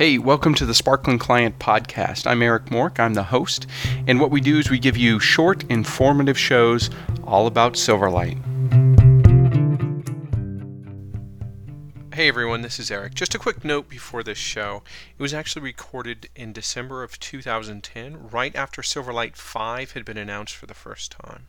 Hey, 0.00 0.16
welcome 0.16 0.54
to 0.54 0.64
the 0.64 0.72
Sparkling 0.72 1.18
Client 1.18 1.58
Podcast. 1.58 2.26
I'm 2.26 2.40
Eric 2.40 2.70
Mork, 2.70 2.98
I'm 2.98 3.12
the 3.12 3.24
host, 3.24 3.66
and 4.06 4.18
what 4.18 4.30
we 4.30 4.40
do 4.40 4.58
is 4.58 4.70
we 4.70 4.78
give 4.78 4.96
you 4.96 5.20
short, 5.20 5.62
informative 5.64 6.38
shows 6.38 6.88
all 7.24 7.46
about 7.46 7.74
Silverlight. 7.74 8.38
Hey 12.14 12.28
everyone, 12.28 12.62
this 12.62 12.78
is 12.78 12.90
Eric. 12.90 13.12
Just 13.12 13.34
a 13.34 13.38
quick 13.38 13.62
note 13.62 13.90
before 13.90 14.22
this 14.22 14.38
show. 14.38 14.82
It 15.18 15.20
was 15.20 15.34
actually 15.34 15.64
recorded 15.64 16.30
in 16.34 16.54
December 16.54 17.02
of 17.02 17.20
2010, 17.20 18.30
right 18.30 18.56
after 18.56 18.80
Silverlight 18.80 19.36
5 19.36 19.92
had 19.92 20.06
been 20.06 20.16
announced 20.16 20.56
for 20.56 20.64
the 20.64 20.72
first 20.72 21.12
time. 21.12 21.48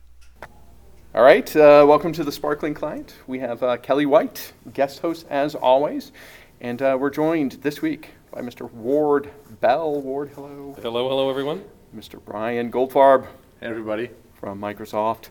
All 1.14 1.22
right, 1.22 1.56
uh, 1.56 1.86
welcome 1.88 2.12
to 2.12 2.22
the 2.22 2.30
Sparkling 2.30 2.74
Client. 2.74 3.14
We 3.26 3.38
have 3.38 3.62
uh, 3.62 3.78
Kelly 3.78 4.04
White, 4.04 4.52
guest 4.74 4.98
host 4.98 5.24
as 5.30 5.54
always, 5.54 6.12
and 6.60 6.82
uh, 6.82 6.98
we're 7.00 7.08
joined 7.08 7.52
this 7.62 7.80
week 7.80 8.10
by 8.32 8.40
Mr. 8.40 8.70
Ward 8.72 9.30
Bell. 9.60 10.00
Ward, 10.00 10.30
hello. 10.34 10.74
Hello, 10.80 11.08
hello, 11.08 11.30
everyone. 11.30 11.64
Mr. 11.94 12.18
Brian 12.24 12.72
Goldfarb 12.72 13.24
Hey, 13.60 13.66
everybody. 13.66 14.10
from 14.34 14.58
Microsoft, 14.60 15.28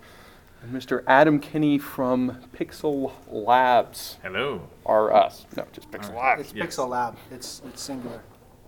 and 0.62 0.72
Mr. 0.73 1.04
Adam 1.08 1.40
Kinney 1.40 1.80
from 1.80 2.38
Pixel 2.56 3.12
Labs. 3.28 4.18
Hello. 4.22 4.62
Are 4.86 5.12
us? 5.12 5.45
No, 5.58 5.66
just 5.72 5.90
Pixel 5.90 6.16
Labs. 6.16 6.42
It's 6.42 6.54
Yes. 6.54 6.76
Pixel 6.78 6.90
Lab. 6.90 7.18
It's 7.32 7.62
it's 7.66 7.82
singular. 7.82 8.22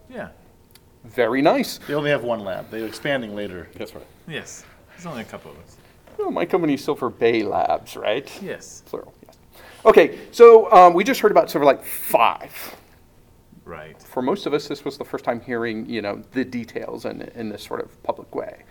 Yeah. 0.10 0.30
Very 1.06 1.42
nice. 1.42 1.78
They 1.88 1.94
only 1.94 2.10
have 2.10 2.24
one 2.24 2.40
lab. 2.40 2.70
They're 2.72 2.86
expanding 2.86 3.36
later. 3.36 3.68
That's 3.76 3.94
right. 3.94 4.06
Yes. 4.28 4.64
There's 4.92 5.06
only 5.06 5.22
a 5.22 5.26
couple 5.26 5.52
of 5.52 5.58
us. 5.58 5.78
Oh, 6.20 6.32
my 6.32 6.46
company's 6.46 6.84
Silver 6.84 7.10
Bay 7.10 7.44
Labs, 7.44 7.96
right? 7.98 8.32
Yes. 8.42 8.84
Plural. 8.86 9.14
Yes. 9.26 9.38
Okay, 9.86 10.20
so 10.32 10.72
um, 10.72 10.94
we 10.94 11.04
just 11.04 11.20
heard 11.20 11.32
about 11.32 11.48
Silverlight 11.50 11.84
Five. 11.84 12.76
Right. 13.66 14.02
For 14.02 14.22
most 14.22 14.46
of 14.46 14.54
us, 14.54 14.68
this 14.68 14.84
was 14.84 14.98
the 14.98 15.06
first 15.06 15.24
time 15.24 15.40
hearing, 15.40 15.90
you 15.90 16.02
know, 16.02 16.22
the 16.32 16.44
details 16.44 17.06
in, 17.06 17.22
in 17.36 17.50
this 17.50 17.64
sort 17.64 17.82
of 17.82 18.02
public 18.04 18.34
way. 18.36 18.64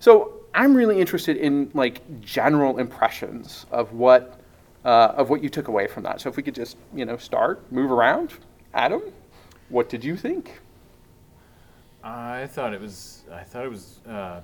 So 0.00 0.40
I'm 0.54 0.74
really 0.74 1.00
interested 1.00 1.36
in 1.36 1.70
like 1.74 2.20
general 2.20 2.78
impressions 2.78 3.66
of 3.70 3.92
what 3.92 4.40
uh, 4.84 5.12
of 5.16 5.28
what 5.28 5.42
you 5.42 5.48
took 5.48 5.68
away 5.68 5.86
from 5.86 6.02
that. 6.04 6.20
So 6.20 6.30
if 6.30 6.36
we 6.36 6.42
could 6.42 6.54
just, 6.54 6.76
you 6.94 7.04
know, 7.04 7.16
start, 7.18 7.70
move 7.70 7.90
around. 7.90 8.32
Adam, 8.72 9.02
what 9.68 9.88
did 9.88 10.02
you 10.02 10.16
think? 10.16 10.60
I 12.02 12.46
thought 12.46 12.72
it 12.72 12.80
was. 12.80 13.22
I 13.30 13.42
thought 13.42 13.64
it 13.64 13.70
was 13.70 14.00
uh, 14.08 14.40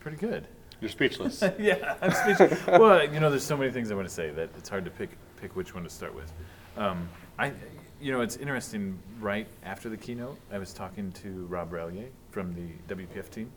pretty 0.00 0.16
good. 0.16 0.46
You're 0.80 0.90
speechless. 0.90 1.42
yeah, 1.58 1.94
I'm 2.02 2.12
speechless. 2.12 2.66
well, 2.66 3.02
you 3.04 3.20
know, 3.20 3.30
there's 3.30 3.44
so 3.44 3.56
many 3.56 3.70
things 3.70 3.90
I 3.90 3.94
want 3.94 4.08
to 4.08 4.12
say 4.14 4.30
that 4.30 4.50
it's 4.58 4.68
hard 4.68 4.84
to 4.84 4.90
pick 4.90 5.10
pick 5.40 5.54
which 5.54 5.74
one 5.74 5.84
to 5.84 5.90
start 5.90 6.14
with. 6.14 6.32
Um, 6.76 7.08
I, 7.38 7.52
you 8.00 8.12
know, 8.12 8.20
it's 8.20 8.36
interesting. 8.36 8.98
Right 9.20 9.46
after 9.64 9.88
the 9.88 9.96
keynote, 9.96 10.38
I 10.52 10.58
was 10.58 10.72
talking 10.72 11.12
to 11.12 11.46
Rob 11.46 11.70
Relyea 11.72 12.08
from 12.30 12.54
the 12.54 12.94
WPF 12.94 13.30
team 13.30 13.50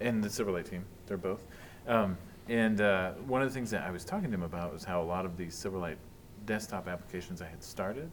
and 0.00 0.22
the 0.22 0.28
Silverlight 0.28 0.68
team. 0.68 0.84
They're 1.06 1.16
both. 1.16 1.42
Um, 1.86 2.16
and 2.48 2.80
uh, 2.80 3.12
one 3.26 3.40
of 3.42 3.48
the 3.48 3.54
things 3.54 3.70
that 3.70 3.82
I 3.82 3.90
was 3.90 4.04
talking 4.04 4.28
to 4.30 4.34
him 4.34 4.42
about 4.42 4.72
was 4.72 4.84
how 4.84 5.00
a 5.00 5.04
lot 5.04 5.24
of 5.24 5.36
these 5.36 5.54
Silverlight 5.54 5.96
desktop 6.44 6.88
applications 6.88 7.40
I 7.40 7.46
had 7.46 7.62
started, 7.62 8.10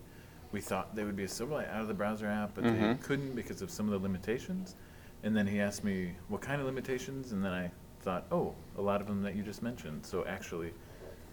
we 0.52 0.62
thought 0.62 0.96
they 0.96 1.04
would 1.04 1.16
be 1.16 1.24
a 1.24 1.28
Silverlight 1.28 1.70
out 1.70 1.82
of 1.82 1.88
the 1.88 1.94
browser 1.94 2.28
app, 2.28 2.52
but 2.56 2.64
they 2.64 2.96
couldn't 3.04 3.36
because 3.36 3.62
of 3.62 3.70
some 3.70 3.86
of 3.88 3.92
the 3.92 4.00
limitations. 4.00 4.76
And 5.24 5.36
then 5.36 5.46
he 5.46 5.60
asked 5.60 5.84
me 5.84 6.14
what 6.30 6.42
kind 6.42 6.62
of 6.62 6.68
limitations, 6.68 7.34
and 7.34 7.44
then 7.44 7.52
I 7.52 7.72
thought, 8.02 8.26
oh, 8.32 8.56
a 8.78 8.82
lot 8.82 9.02
of 9.02 9.08
them 9.08 9.22
that 9.24 9.36
you 9.36 9.44
just 9.44 9.62
mentioned. 9.62 10.06
So 10.06 10.26
actually, 10.26 10.74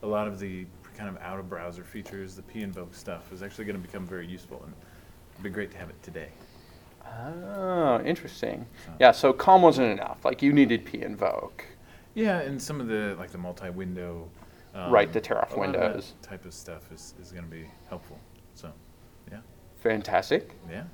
a 0.03 0.07
lot 0.07 0.27
of 0.27 0.41
the 0.41 0.67
kind 0.97 1.09
of 1.09 1.21
out 1.23 1.39
of 1.39 1.49
browser 1.49 1.85
features, 1.85 2.35
the 2.35 2.43
p 2.43 2.63
invoke 2.63 2.95
stuff, 2.95 3.33
is 3.33 3.43
actually 3.43 3.65
going 3.67 3.77
to 3.81 3.83
become 3.87 4.07
very 4.07 4.27
useful, 4.27 4.63
and 4.65 4.73
it'd 5.33 5.45
be 5.45 5.51
great 5.51 5.71
to 5.73 5.77
have 5.79 5.91
it 5.91 6.03
today. 6.03 6.29
Oh, 7.07 8.01
interesting. 8.05 8.67
Yeah, 8.99 9.13
so 9.13 9.33
COM 9.33 9.63
wasn't 9.63 9.93
enough. 9.93 10.25
Like 10.25 10.43
you 10.43 10.53
needed 10.53 10.85
p 10.85 11.03
invoke. 11.03 11.65
Yeah, 12.15 12.41
and 12.41 12.61
some 12.61 12.81
of 12.81 12.89
the 12.89 13.15
like 13.19 13.31
the 13.31 13.39
multi-window, 13.39 14.29
um, 14.75 14.91
Right, 14.91 15.13
the 15.13 15.21
tear 15.21 15.39
off 15.39 15.51
lot 15.57 15.69
of 15.69 15.73
windows. 15.75 16.15
type 16.23 16.45
of 16.45 16.53
stuff 16.55 16.91
is, 16.93 17.15
is 17.21 17.31
going 17.31 17.45
to 17.45 17.51
be 17.51 17.67
helpful. 17.89 18.19
So, 18.55 18.73
yeah, 19.31 19.39
Fantastic. 19.81 20.53
yeah. 20.71 20.85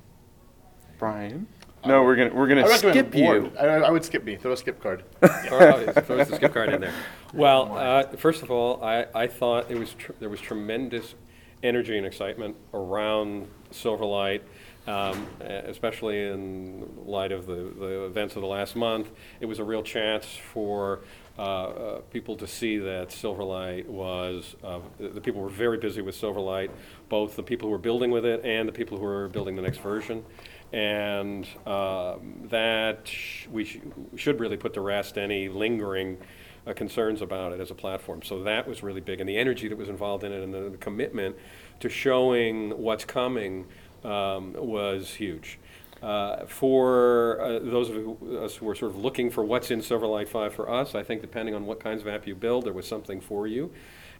Brian? 0.99 1.47
No, 1.85 2.03
we're 2.03 2.15
gonna 2.15 2.33
we're 2.33 2.47
gonna 2.47 2.61
recommend 2.67 3.11
skip 3.11 3.15
you. 3.15 3.51
I, 3.59 3.65
I 3.65 3.91
would 3.91 4.05
skip 4.05 4.23
me. 4.23 4.35
Throw 4.35 4.53
a 4.53 4.57
skip 4.57 4.81
card. 4.81 5.03
All 5.51 5.59
right, 5.59 5.93
throw 6.05 6.17
the 6.17 6.25
skip 6.25 6.53
card 6.53 6.69
in 6.69 6.81
there. 6.81 6.93
Well, 7.33 7.77
uh, 7.77 8.03
first 8.17 8.41
of 8.41 8.51
all, 8.51 8.83
I, 8.83 9.05
I 9.13 9.27
thought 9.27 9.69
it 9.69 9.77
was 9.77 9.93
tr- 9.95 10.13
there 10.19 10.29
was 10.29 10.39
tremendous 10.39 11.15
energy 11.63 11.97
and 11.97 12.05
excitement 12.05 12.55
around 12.73 13.47
Silverlight, 13.71 14.41
um, 14.85 15.25
e- 15.41 15.45
especially 15.45 16.27
in 16.27 16.87
light 17.05 17.31
of 17.31 17.45
the, 17.47 17.73
the 17.79 18.05
events 18.05 18.35
of 18.35 18.41
the 18.41 18.47
last 18.47 18.75
month. 18.75 19.09
It 19.39 19.45
was 19.45 19.59
a 19.59 19.63
real 19.63 19.81
chance 19.81 20.25
for 20.51 21.01
uh, 21.39 21.41
uh, 21.41 21.99
people 22.11 22.35
to 22.35 22.45
see 22.47 22.77
that 22.77 23.09
Silverlight 23.09 23.87
was, 23.87 24.55
uh, 24.63 24.79
the, 24.99 25.07
the 25.09 25.21
people 25.21 25.41
were 25.41 25.49
very 25.49 25.77
busy 25.77 26.01
with 26.01 26.15
Silverlight, 26.19 26.69
both 27.13 27.35
the 27.35 27.43
people 27.43 27.67
who 27.67 27.71
were 27.71 27.77
building 27.77 28.09
with 28.09 28.25
it 28.25 28.43
and 28.43 28.67
the 28.67 28.71
people 28.71 28.97
who 28.97 29.03
were 29.03 29.27
building 29.27 29.55
the 29.55 29.61
next 29.61 29.77
version. 29.77 30.25
And 30.71 31.47
um, 31.67 32.47
that 32.49 33.07
sh- 33.07 33.45
we 33.51 33.65
sh- 33.65 33.81
should 34.15 34.39
really 34.39 34.57
put 34.57 34.73
to 34.73 34.81
rest 34.81 35.19
any 35.19 35.47
lingering 35.47 36.17
uh, 36.65 36.73
concerns 36.73 37.21
about 37.21 37.53
it 37.53 37.59
as 37.59 37.69
a 37.69 37.75
platform. 37.75 38.23
So 38.23 38.41
that 38.45 38.67
was 38.67 38.81
really 38.81 38.99
big. 38.99 39.19
And 39.19 39.29
the 39.29 39.37
energy 39.37 39.67
that 39.67 39.77
was 39.77 39.89
involved 39.89 40.23
in 40.23 40.31
it 40.31 40.41
and 40.41 40.51
the, 40.51 40.71
the 40.71 40.77
commitment 40.77 41.35
to 41.81 41.87
showing 41.87 42.71
what's 42.79 43.05
coming 43.05 43.67
um, 44.03 44.53
was 44.53 45.13
huge. 45.13 45.59
Uh, 46.01 46.47
for 46.47 47.39
uh, 47.41 47.59
those 47.59 47.91
of 47.91 48.23
us 48.43 48.55
who 48.55 48.67
are 48.67 48.73
sort 48.73 48.89
of 48.89 48.97
looking 48.97 49.29
for 49.29 49.43
what's 49.43 49.69
in 49.69 49.81
Silverlight 49.81 50.29
5 50.29 50.51
for 50.51 50.67
us, 50.67 50.95
I 50.95 51.03
think 51.03 51.21
depending 51.21 51.53
on 51.53 51.67
what 51.67 51.79
kinds 51.79 52.01
of 52.01 52.07
app 52.07 52.25
you 52.25 52.33
build, 52.33 52.65
there 52.65 52.73
was 52.73 52.87
something 52.87 53.21
for 53.21 53.45
you. 53.45 53.71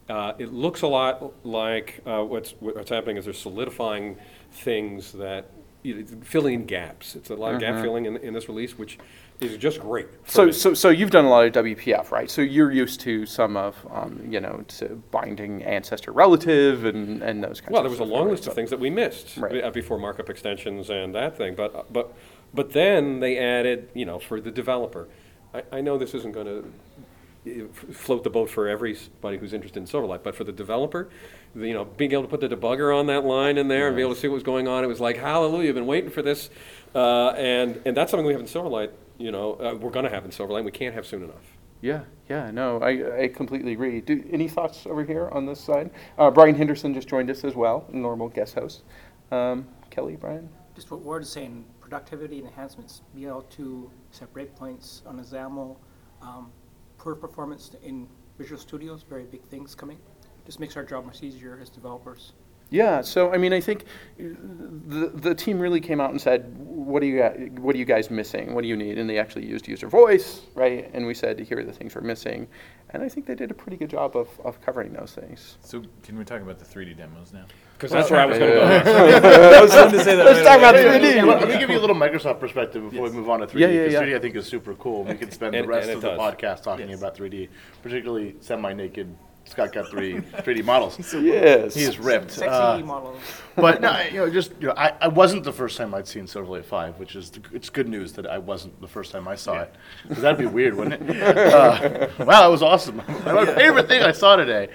Uh, 0.09 0.33
it 0.37 0.51
looks 0.51 0.81
a 0.81 0.87
lot 0.87 1.33
like 1.45 2.01
uh, 2.05 2.21
what's, 2.23 2.51
what's 2.59 2.89
happening 2.89 3.17
is 3.17 3.25
they're 3.25 3.33
solidifying 3.33 4.17
things 4.51 5.13
that, 5.13 5.49
filling 6.21 6.53
in 6.53 6.65
gaps. 6.65 7.15
It's 7.15 7.29
a 7.29 7.35
lot 7.35 7.53
of 7.55 7.59
gap 7.59 7.81
filling 7.81 8.05
in, 8.05 8.15
in 8.17 8.33
this 8.33 8.47
release, 8.47 8.77
which 8.77 8.97
is 9.41 9.57
just 9.57 9.81
great. 9.81 10.07
So, 10.25 10.45
me. 10.45 10.51
so, 10.53 10.73
so 10.73 10.89
you've 10.89 11.11
done 11.11 11.25
a 11.25 11.29
lot 11.29 11.45
of 11.45 11.51
WPF, 11.65 12.09
right? 12.11 12.31
So 12.31 12.41
you're 12.41 12.71
used 12.71 13.01
to 13.01 13.25
some 13.25 13.57
of, 13.57 13.75
um, 13.91 14.25
you 14.29 14.39
know, 14.39 14.63
to 14.69 15.01
binding 15.11 15.61
ancestor 15.63 16.13
relative 16.13 16.85
and, 16.85 17.21
and 17.21 17.43
those 17.43 17.59
kinds 17.59 17.61
of 17.61 17.63
things. 17.65 17.71
Well, 17.71 17.79
of 17.79 17.83
there 17.83 17.89
was 17.91 17.99
a 17.99 18.03
stuff, 18.03 18.13
long 18.13 18.25
right? 18.27 18.31
list 18.31 18.47
of 18.47 18.53
things 18.53 18.69
that 18.69 18.79
we 18.79 18.89
missed 18.89 19.35
Right. 19.37 19.63
uh, 19.63 19.71
before 19.71 19.97
markup 19.99 20.29
extensions 20.29 20.89
and 20.89 21.13
that 21.15 21.37
thing, 21.37 21.55
but, 21.55 21.91
but, 21.91 22.13
but 22.53 22.71
then 22.71 23.19
they 23.19 23.37
added, 23.37 23.89
you 23.93 24.05
know, 24.05 24.19
for 24.19 24.39
the 24.39 24.51
developer. 24.51 25.09
I, 25.53 25.63
I 25.71 25.81
know 25.81 25.97
this 25.97 26.13
isn't 26.13 26.33
going 26.33 26.47
to 26.47 26.71
float 27.91 28.23
the 28.23 28.29
boat 28.29 28.49
for 28.49 28.67
everybody 28.67 29.37
who's 29.37 29.53
interested 29.53 29.79
in 29.79 29.85
Silverlight, 29.85 30.23
but 30.23 30.35
for 30.35 30.43
the 30.43 30.51
developer, 30.51 31.09
the, 31.55 31.67
you 31.67 31.73
know, 31.73 31.85
being 31.85 32.13
able 32.13 32.23
to 32.23 32.29
put 32.29 32.39
the 32.39 32.47
debugger 32.47 32.97
on 32.97 33.07
that 33.07 33.25
line 33.25 33.57
in 33.57 33.67
there 33.67 33.87
and 33.87 33.95
be 33.95 34.01
able 34.01 34.13
to 34.13 34.19
see 34.19 34.27
what 34.27 34.35
was 34.35 34.43
going 34.43 34.67
on, 34.67 34.83
it 34.83 34.87
was 34.87 35.01
like, 35.01 35.17
hallelujah, 35.17 35.69
I've 35.69 35.75
been 35.75 35.85
waiting 35.85 36.09
for 36.09 36.21
this. 36.21 36.49
Uh, 36.95 37.29
and, 37.31 37.81
and 37.85 37.97
that's 37.97 38.11
something 38.11 38.25
we 38.25 38.33
have 38.33 38.41
in 38.41 38.47
Silverlight, 38.47 38.91
you 39.17 39.31
know, 39.31 39.55
uh, 39.55 39.75
we're 39.75 39.91
going 39.91 40.05
to 40.05 40.11
have 40.11 40.25
in 40.25 40.31
Silverlight, 40.31 40.57
and 40.57 40.65
we 40.65 40.71
can't 40.71 40.95
have 40.95 41.05
soon 41.05 41.23
enough. 41.23 41.57
Yeah, 41.81 42.03
yeah, 42.29 42.49
no, 42.49 42.79
I, 42.79 43.23
I 43.23 43.27
completely 43.27 43.73
agree. 43.73 43.99
Do, 43.99 44.23
any 44.31 44.47
thoughts 44.47 44.85
over 44.85 45.03
here 45.03 45.27
on 45.33 45.45
this 45.45 45.59
side? 45.59 45.91
Uh, 46.17 46.31
Brian 46.31 46.55
Henderson 46.55 46.93
just 46.93 47.09
joined 47.09 47.29
us 47.29 47.43
as 47.43 47.55
well, 47.55 47.85
normal 47.91 48.29
guest 48.29 48.55
host. 48.55 48.83
Um, 49.31 49.67
Kelly, 49.89 50.15
Brian? 50.15 50.47
Just 50.75 50.91
what 50.91 51.01
Ward 51.01 51.23
is 51.23 51.29
saying, 51.29 51.65
productivity 51.81 52.39
enhancements, 52.39 53.01
be 53.13 53.25
able 53.25 53.41
to 53.43 53.91
set 54.11 54.33
breakpoints 54.33 55.05
on 55.05 55.19
a 55.19 55.23
XAML, 55.23 55.75
um, 56.21 56.51
poor 57.03 57.15
performance 57.15 57.71
in 57.83 58.07
Visual 58.37 58.57
Studios, 58.57 59.03
very 59.03 59.25
big 59.25 59.43
things 59.47 59.75
coming. 59.75 59.99
Just 60.45 60.61
makes 60.61 60.77
our 60.77 60.85
job 60.85 61.05
much 61.05 61.21
easier 61.21 61.59
as 61.61 61.69
developers. 61.69 62.31
Yeah, 62.73 63.01
so 63.01 63.31
I 63.31 63.37
mean, 63.37 63.53
I 63.53 63.59
think 63.61 63.83
uh, 64.19 64.23
the 64.87 65.11
the 65.13 65.35
team 65.35 65.59
really 65.59 65.79
came 65.79 66.01
out 66.01 66.09
and 66.09 66.19
said, 66.19 66.39
"What 66.57 67.03
are 67.03 67.05
you 67.05 67.19
guys, 67.19 67.49
what 67.59 67.75
are 67.75 67.77
you 67.77 67.85
guys 67.85 68.09
missing? 68.09 68.55
What 68.55 68.63
do 68.63 68.67
you 68.67 68.75
need?" 68.75 68.97
And 68.97 69.07
they 69.07 69.19
actually 69.19 69.45
used 69.45 69.67
user 69.67 69.87
voice, 69.87 70.41
right? 70.55 70.89
And 70.95 71.05
we 71.05 71.13
said, 71.13 71.39
"Here 71.39 71.59
are 71.59 71.63
the 71.63 71.71
things 71.71 71.93
we're 71.93 72.01
missing," 72.01 72.47
and 72.89 73.03
I 73.03 73.09
think 73.09 73.27
they 73.27 73.35
did 73.35 73.51
a 73.51 73.53
pretty 73.53 73.77
good 73.77 73.91
job 73.91 74.15
of, 74.17 74.27
of 74.43 74.59
covering 74.65 74.91
those 74.91 75.11
things. 75.13 75.57
So, 75.61 75.83
can 76.01 76.17
we 76.17 76.25
talk 76.25 76.41
about 76.41 76.57
the 76.57 76.65
3D 76.65 76.97
demos 76.97 77.31
now? 77.31 77.45
Because 77.77 77.91
that's 77.91 78.09
where 78.09 78.21
I 78.21 78.25
was 78.25 78.39
going 78.39 78.53
to 78.53 78.57
go 78.57 78.65
next. 79.91 80.05
Let's 80.07 80.41
talk 80.41 80.57
about 80.57 80.73
3D. 80.73 81.01
me- 81.01 81.21
let 81.29 81.47
me 81.47 81.59
give 81.59 81.69
you 81.69 81.77
a 81.77 81.83
little 81.85 81.95
Microsoft 81.95 82.39
perspective 82.39 82.89
before 82.89 83.05
we 83.07 83.11
move 83.11 83.29
on 83.29 83.41
to 83.41 83.45
three 83.47 83.67
D. 83.67 83.67
Yeah, 83.67 83.81
yeah, 83.83 83.89
yeah. 83.91 83.99
Three 83.99 84.09
D, 84.09 84.15
I 84.15 84.19
think 84.19 84.35
is 84.35 84.47
super 84.47 84.73
cool. 84.75 85.03
We 85.03 85.13
could 85.13 85.31
spend 85.31 85.53
And- 85.53 85.65
the 85.65 85.69
rest 85.69 85.89
of 85.91 85.97
it 85.97 86.01
the 86.01 86.17
podcast 86.17 86.63
talking 86.63 86.89
Yes. 86.89 86.97
about 86.97 87.15
3D, 87.15 87.49
particularly 87.83 88.35
semi-naked 88.39 89.15
Scott 89.45 89.71
got 89.73 89.89
3 89.89 90.15
3D 90.15 90.63
models. 90.63 91.13
Yes. 91.13 91.75
He 91.75 91.83
is 91.83 91.99
ripped. 91.99 92.31
Sexy 92.31 92.47
Uh, 92.49 92.79
models. 92.79 93.19
but 93.55 93.81
no, 93.81 93.89
I- 93.89 94.07
you 94.07 94.17
know, 94.17 94.29
just 94.29 94.51
you 94.59 94.67
know, 94.67 94.73
I, 94.75 94.93
I 95.01 95.07
wasn't 95.09 95.43
the 95.43 95.51
first 95.51 95.77
time 95.77 95.93
I'd 95.93 96.07
seen 96.07 96.25
Silverlight 96.25 96.65
Five, 96.65 96.97
which 96.99 97.15
is 97.15 97.29
the, 97.29 97.41
it's 97.51 97.69
good 97.69 97.87
news 97.87 98.13
that 98.13 98.25
I 98.25 98.37
wasn't 98.39 98.79
the 98.81 98.87
first 98.87 99.11
time 99.11 99.27
I 99.27 99.35
saw 99.35 99.61
it. 99.61 99.75
'Cause 100.07 100.21
that'd 100.21 100.39
be 100.39 100.45
weird, 100.47 100.75
wouldn't 100.75 101.09
it? 101.09 101.37
Uh, 101.37 102.07
wow, 102.19 102.41
that 102.41 102.47
was 102.47 102.63
awesome. 102.63 102.97
My 103.25 103.45
favorite 103.45 103.87
thing 103.87 104.01
I 104.01 104.11
saw 104.11 104.35
today. 104.35 104.69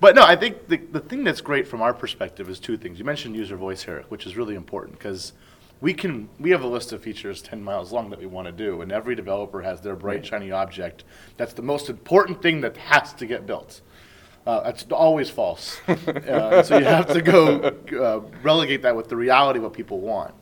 But 0.00 0.14
no, 0.16 0.22
I 0.24 0.34
think 0.36 0.68
the, 0.68 0.76
the 0.78 1.00
thing 1.00 1.22
that's 1.24 1.40
great 1.40 1.66
from 1.68 1.80
our 1.80 1.94
perspective 1.94 2.48
is 2.48 2.58
two 2.58 2.76
things. 2.76 2.98
You 2.98 3.04
mentioned 3.04 3.36
user 3.36 3.56
voice 3.56 3.82
here, 3.84 4.04
which 4.08 4.26
is 4.26 4.36
really 4.36 4.54
important 4.56 4.98
because 4.98 5.32
we 5.80 5.94
can 5.94 6.28
we 6.38 6.50
have 6.50 6.62
a 6.62 6.66
list 6.66 6.92
of 6.92 7.02
features 7.02 7.40
10 7.42 7.62
miles 7.62 7.90
long 7.92 8.10
that 8.10 8.18
we 8.20 8.26
want 8.26 8.46
to 8.46 8.52
do 8.52 8.82
and 8.82 8.92
every 8.92 9.16
developer 9.16 9.62
has 9.62 9.80
their 9.80 9.96
bright 9.96 10.24
shiny 10.24 10.52
object 10.52 11.02
that's 11.36 11.54
the 11.54 11.62
most 11.62 11.88
important 11.90 12.40
thing 12.40 12.60
that 12.60 12.76
has 12.76 13.12
to 13.14 13.26
get 13.26 13.46
built 13.46 13.80
uh, 14.46 14.60
that's 14.62 14.84
always 14.90 15.30
false. 15.30 15.80
Uh, 16.32 16.62
so 16.62 16.78
you 16.78 16.84
have 16.84 17.12
to 17.12 17.20
go 17.20 17.58
uh, 18.00 18.20
relegate 18.42 18.82
that 18.82 18.96
with 18.96 19.08
the 19.08 19.16
reality 19.16 19.58
of 19.58 19.64
what 19.64 19.72
people 19.72 20.00
want. 20.00 20.34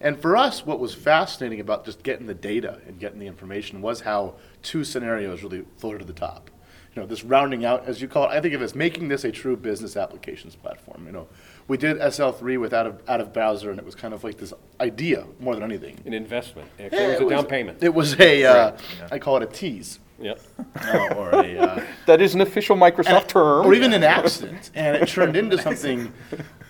And 0.00 0.20
for 0.20 0.36
us 0.36 0.64
what 0.66 0.80
was 0.80 0.94
fascinating 0.94 1.60
about 1.60 1.84
just 1.84 2.02
getting 2.02 2.26
the 2.26 2.34
data 2.34 2.80
and 2.86 2.98
getting 2.98 3.18
the 3.18 3.26
information 3.26 3.80
was 3.80 4.00
how 4.00 4.34
two 4.62 4.82
scenarios 4.84 5.42
really 5.42 5.64
floated 5.78 6.00
to 6.00 6.04
the 6.04 6.12
top. 6.12 6.50
You 6.94 7.02
know, 7.02 7.06
this 7.08 7.24
rounding 7.24 7.64
out, 7.64 7.86
as 7.86 8.00
you 8.00 8.08
call 8.08 8.24
it, 8.24 8.34
I 8.34 8.40
think 8.40 8.54
of 8.54 8.62
it 8.62 8.64
as 8.64 8.74
making 8.74 9.08
this 9.08 9.24
a 9.24 9.30
true 9.30 9.56
business 9.56 9.96
applications 9.96 10.56
platform. 10.56 11.04
You 11.06 11.12
know, 11.12 11.28
we 11.68 11.76
did 11.76 11.98
SL3 11.98 12.60
with 12.60 12.72
out 12.72 12.86
of 12.86 13.02
out 13.08 13.20
of 13.20 13.32
browser, 13.32 13.70
and 13.70 13.78
it 13.78 13.84
was 13.84 13.94
kind 13.94 14.14
of 14.14 14.22
like 14.24 14.36
this 14.38 14.52
idea 14.80 15.24
more 15.40 15.54
than 15.54 15.62
anything. 15.64 15.98
An 16.04 16.12
investment. 16.12 16.68
Actually, 16.78 16.98
it 16.98 17.20
was 17.22 17.32
a 17.32 17.34
down 17.34 17.46
payment. 17.46 17.82
It 17.82 17.94
was 17.94 18.18
a, 18.20 18.44
uh, 18.44 18.76
I 19.10 19.18
call 19.18 19.36
it 19.38 19.42
a 19.42 19.46
tease, 19.46 19.98
Yep. 20.20 20.40
uh, 20.84 21.08
or 21.16 21.30
a, 21.34 21.58
uh, 21.58 21.84
That 22.06 22.20
is 22.20 22.34
an 22.34 22.40
official 22.40 22.76
Microsoft 22.76 23.28
term. 23.28 23.66
or 23.66 23.74
even 23.74 23.92
an 23.92 24.04
accident, 24.04 24.70
and 24.74 24.96
it 24.96 25.08
turned 25.08 25.36
into 25.36 25.58
something 25.58 26.12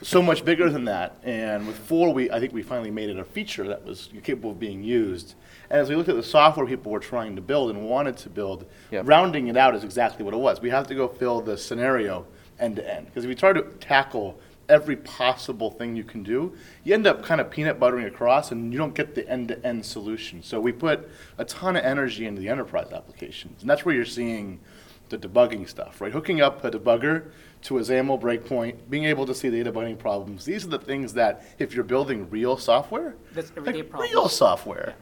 so 0.02 0.22
much 0.22 0.44
bigger 0.44 0.70
than 0.70 0.84
that. 0.86 1.16
And 1.22 1.66
with 1.66 1.78
four, 1.78 2.12
we 2.14 2.30
I 2.30 2.40
think 2.40 2.52
we 2.52 2.62
finally 2.62 2.90
made 2.90 3.10
it 3.10 3.18
a 3.18 3.24
feature 3.24 3.66
that 3.68 3.84
was 3.84 4.08
capable 4.22 4.52
of 4.52 4.58
being 4.60 4.82
used. 4.82 5.34
And 5.68 5.80
as 5.80 5.88
we 5.90 5.96
looked 5.96 6.08
at 6.08 6.14
the 6.16 6.22
software 6.22 6.64
people 6.66 6.92
were 6.92 7.00
trying 7.00 7.34
to 7.36 7.42
build 7.42 7.70
and 7.70 7.84
wanted 7.88 8.16
to 8.18 8.30
build, 8.30 8.66
Yeah. 8.90 9.02
rounding 9.04 9.48
it 9.48 9.56
out 9.56 9.74
is 9.74 9.84
exactly 9.84 10.24
what 10.24 10.32
it 10.32 10.38
was. 10.38 10.60
We 10.62 10.70
have 10.70 10.86
to 10.86 10.94
go 10.94 11.06
fill 11.08 11.40
the 11.40 11.58
scenario 11.58 12.24
end 12.58 12.76
to 12.76 12.88
end 12.94 13.06
because 13.06 13.24
if 13.24 13.28
we 13.28 13.34
try 13.34 13.52
to 13.52 13.62
tackle 13.80 14.38
every 14.68 14.96
possible 14.96 15.70
thing 15.70 15.94
you 15.96 16.04
can 16.04 16.22
do, 16.22 16.54
you 16.84 16.92
end 16.94 17.06
up 17.06 17.22
kind 17.22 17.40
of 17.40 17.50
peanut 17.50 17.78
buttering 17.78 18.06
across 18.06 18.50
and 18.50 18.72
you 18.72 18.78
don't 18.78 18.94
get 18.94 19.14
the 19.14 19.28
end 19.28 19.48
to 19.48 19.66
end 19.66 19.84
solution. 19.86 20.42
So 20.42 20.60
we 20.60 20.72
put 20.72 21.08
a 21.38 21.44
ton 21.44 21.76
of 21.76 21.84
energy 21.84 22.26
into 22.26 22.40
the 22.40 22.48
enterprise 22.48 22.92
applications, 22.92 23.60
and 23.62 23.70
that's 23.70 23.84
where 23.84 23.94
you're 23.94 24.04
seeing 24.04 24.60
the 25.08 25.16
debugging 25.18 25.68
stuff, 25.68 26.00
right? 26.00 26.12
Hooking 26.12 26.40
up 26.40 26.64
a 26.64 26.70
debugger 26.70 27.30
to 27.62 27.78
a 27.78 27.80
XAML 27.80 28.20
breakpoint, 28.20 28.74
being 28.90 29.04
able 29.04 29.24
to 29.26 29.34
see 29.34 29.48
the 29.48 29.62
debugging 29.62 29.98
problems. 29.98 30.44
These 30.44 30.64
are 30.64 30.68
the 30.70 30.78
things 30.80 31.12
that, 31.14 31.44
if 31.60 31.74
you're 31.74 31.84
building 31.84 32.28
real 32.28 32.56
software, 32.56 33.14
That's 33.32 33.52
everyday 33.56 33.78
like 33.82 33.90
problems. 33.90 34.12
real 34.12 34.28
software, 34.28 34.94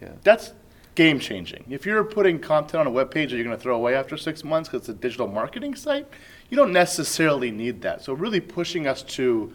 Yeah. 0.00 0.12
that's 0.22 0.52
game 0.94 1.20
changing. 1.20 1.64
If 1.70 1.84
you're 1.86 2.04
putting 2.04 2.38
content 2.40 2.80
on 2.80 2.86
a 2.86 2.90
web 2.90 3.10
page 3.10 3.30
that 3.30 3.36
you're 3.36 3.44
going 3.44 3.56
to 3.56 3.62
throw 3.62 3.76
away 3.76 3.94
after 3.94 4.16
six 4.16 4.42
months 4.42 4.68
because 4.68 4.88
it's 4.88 4.98
a 4.98 5.00
digital 5.00 5.28
marketing 5.28 5.74
site, 5.74 6.06
you 6.50 6.56
don't 6.56 6.72
necessarily 6.72 7.50
need 7.50 7.82
that. 7.82 8.02
So 8.02 8.12
really 8.12 8.40
pushing 8.40 8.86
us 8.86 9.02
to 9.02 9.52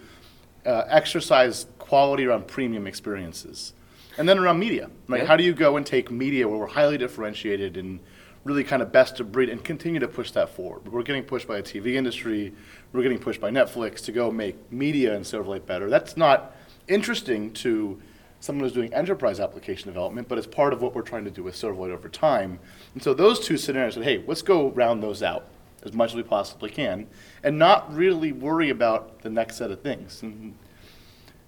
uh, 0.65 0.83
exercise 0.87 1.67
quality 1.77 2.25
around 2.25 2.47
premium 2.47 2.87
experiences. 2.87 3.73
And 4.17 4.27
then 4.27 4.39
around 4.39 4.59
media, 4.59 4.89
like 5.07 5.21
Yeah. 5.21 5.27
how 5.27 5.35
do 5.35 5.43
you 5.43 5.53
go 5.53 5.75
and 5.77 5.85
take 5.85 6.09
media 6.09 6.47
where 6.47 6.57
we're 6.57 6.67
highly 6.67 6.97
differentiated 6.97 7.75
and 7.77 7.99
really 8.45 8.63
kind 8.63 8.81
of 8.81 8.91
best 8.91 9.19
of 9.19 9.31
breed 9.31 9.49
and 9.49 9.63
continue 9.63 9.99
to 9.99 10.07
push 10.07 10.31
that 10.31 10.49
forward? 10.49 10.87
We're 10.91 11.03
getting 11.03 11.23
pushed 11.23 11.47
by 11.47 11.57
the 11.57 11.63
TV 11.63 11.95
industry, 11.95 12.53
we're 12.93 13.03
getting 13.03 13.19
pushed 13.19 13.41
by 13.41 13.51
Netflix 13.51 14.03
to 14.05 14.11
go 14.13 14.31
make 14.31 14.71
media 14.71 15.15
in 15.15 15.23
Silverlight 15.23 15.65
better. 15.65 15.89
That's 15.89 16.15
not 16.15 16.55
interesting 16.87 17.51
to 17.53 18.01
someone 18.39 18.63
who's 18.63 18.73
doing 18.73 18.93
enterprise 18.93 19.39
application 19.39 19.87
development, 19.87 20.27
but 20.29 20.37
it's 20.37 20.47
part 20.47 20.71
of 20.71 20.81
what 20.81 20.95
we're 20.95 21.01
trying 21.01 21.25
to 21.25 21.31
do 21.31 21.43
with 21.43 21.55
Silverlight 21.55 21.91
over 21.91 22.07
time. 22.07 22.59
And 22.93 23.03
so 23.03 23.13
those 23.13 23.39
two 23.39 23.57
scenarios 23.57 23.95
said, 23.95 24.03
hey, 24.03 24.23
let's 24.27 24.41
go 24.43 24.69
round 24.69 25.03
those 25.03 25.21
out 25.23 25.47
as 25.85 25.93
much 25.93 26.11
as 26.11 26.15
we 26.15 26.23
possibly 26.23 26.69
can 26.69 27.07
and 27.43 27.57
not 27.57 27.93
really 27.93 28.31
worry 28.31 28.69
about 28.69 29.21
the 29.21 29.29
next 29.29 29.57
set 29.57 29.71
of 29.71 29.81
things. 29.81 30.21
And, 30.23 30.55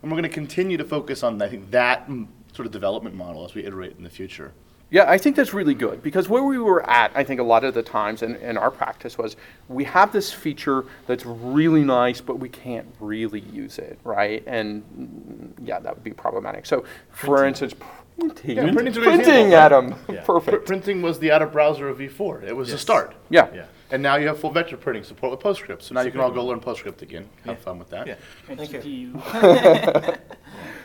and 0.01 0.11
we're 0.11 0.17
going 0.17 0.23
to 0.23 0.29
continue 0.29 0.77
to 0.77 0.85
focus 0.85 1.23
on, 1.23 1.41
I 1.41 1.49
think, 1.49 1.71
that 1.71 2.07
sort 2.53 2.65
of 2.65 2.71
development 2.71 3.15
model 3.15 3.43
as 3.43 3.55
we 3.55 3.65
iterate 3.65 3.95
in 3.97 4.03
the 4.03 4.09
future. 4.09 4.53
Yeah, 4.89 5.03
I 5.09 5.17
think 5.17 5.35
that's 5.35 5.53
really 5.53 5.73
good 5.73 6.01
because 6.01 6.29
where 6.29 6.43
we 6.43 6.57
were 6.57 6.89
at, 6.89 7.11
I 7.13 7.25
think 7.25 7.41
a 7.41 7.43
lot 7.43 7.65
of 7.65 7.73
the 7.73 7.83
times 7.83 8.21
in, 8.21 8.35
in 8.37 8.57
our 8.57 8.71
practice 8.71 9.17
was 9.17 9.35
we 9.67 9.83
have 9.83 10.13
this 10.13 10.31
feature 10.31 10.85
that's 11.07 11.25
really 11.25 11.83
nice, 11.83 12.21
but 12.21 12.39
we 12.39 12.47
can't 12.47 12.87
really 13.01 13.41
use 13.41 13.79
it, 13.79 13.99
right? 14.05 14.41
And 14.47 14.83
mm, 14.97 15.67
yeah, 15.67 15.79
that 15.79 15.93
would 15.93 16.05
be 16.05 16.13
problematic. 16.13 16.65
So, 16.65 16.85
for 17.09 17.45
instance, 17.45 17.73
printing, 18.17 18.55
Yeah, 18.55 18.71
printing's 18.71 18.95
a 18.95 19.01
good 19.01 19.23
printing. 19.25 19.53
Adam, 19.53 19.95
Yeah. 20.07 20.21
Pr- 20.21 20.33
perfect. 20.33 20.65
printing 20.65 21.01
was 21.01 21.19
the 21.19 21.33
out 21.33 21.41
of 21.41 21.51
browser 21.51 21.89
of 21.89 21.97
V4. 21.97 22.43
It 22.43 22.55
was 22.55 22.71
a 22.71 22.77
start. 22.77 23.13
Yeah. 23.29 23.49
Yeah. 23.53 23.65
And 23.89 24.03
now 24.03 24.17
you 24.17 24.27
have 24.27 24.39
full 24.39 24.51
vector 24.51 24.75
printing 24.75 25.03
support 25.03 25.31
with 25.31 25.39
PostScript. 25.39 25.81
So 25.81 25.95
now 25.95 26.01
you 26.01 26.11
can 26.11 26.19
all 26.19 26.31
go 26.31 26.45
learn 26.45 26.59
PostScript 26.59 27.01
again. 27.01 27.27
Have 27.45 27.59
fun 27.59 27.79
with 27.79 27.89
that. 27.89 28.07
Yeah. 28.07 28.15
And 28.49 28.59
GPU. 28.59 30.17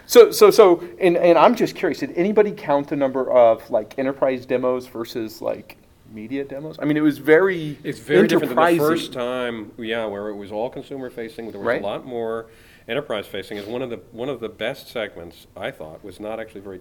So, 0.04 0.32
so, 0.32 0.50
so, 0.50 0.82
and, 1.00 1.16
and 1.16 1.38
I'm 1.38 1.54
just 1.54 1.76
curious. 1.76 2.00
Did 2.00 2.12
anybody 2.16 2.50
count 2.50 2.88
the 2.88 2.96
number 2.96 3.30
of 3.30 3.70
like 3.70 3.98
enterprise 3.98 4.44
demos 4.44 4.86
versus 4.88 5.40
like 5.40 5.76
media 6.12 6.44
demos? 6.44 6.76
I 6.80 6.84
mean, 6.84 6.96
it 6.96 7.02
was 7.02 7.18
very 7.18 7.78
It's 7.84 8.00
very 8.00 8.26
different 8.26 8.48
than 8.54 8.56
the 8.56 8.62
enterprisey. 8.62 8.78
first 8.78 9.12
time, 9.12 9.70
yeah, 9.78 10.04
where 10.04 10.28
it 10.28 10.34
was 10.34 10.50
all 10.50 10.68
consumer 10.68 11.08
facing. 11.08 11.50
There 11.52 11.60
was 11.60 11.66
Right. 11.66 11.80
a 11.80 11.84
lot 11.86 12.04
more 12.04 12.46
enterprise 12.88 13.26
facing. 13.26 13.58
Is 13.58 13.66
one 13.66 13.80
of 13.80 13.90
the 13.90 14.00
one 14.10 14.28
of 14.28 14.40
the 14.40 14.48
best 14.48 14.88
segments 14.88 15.46
I 15.56 15.70
thought 15.70 16.04
was 16.04 16.18
not 16.18 16.40
actually 16.40 16.62
very 16.62 16.80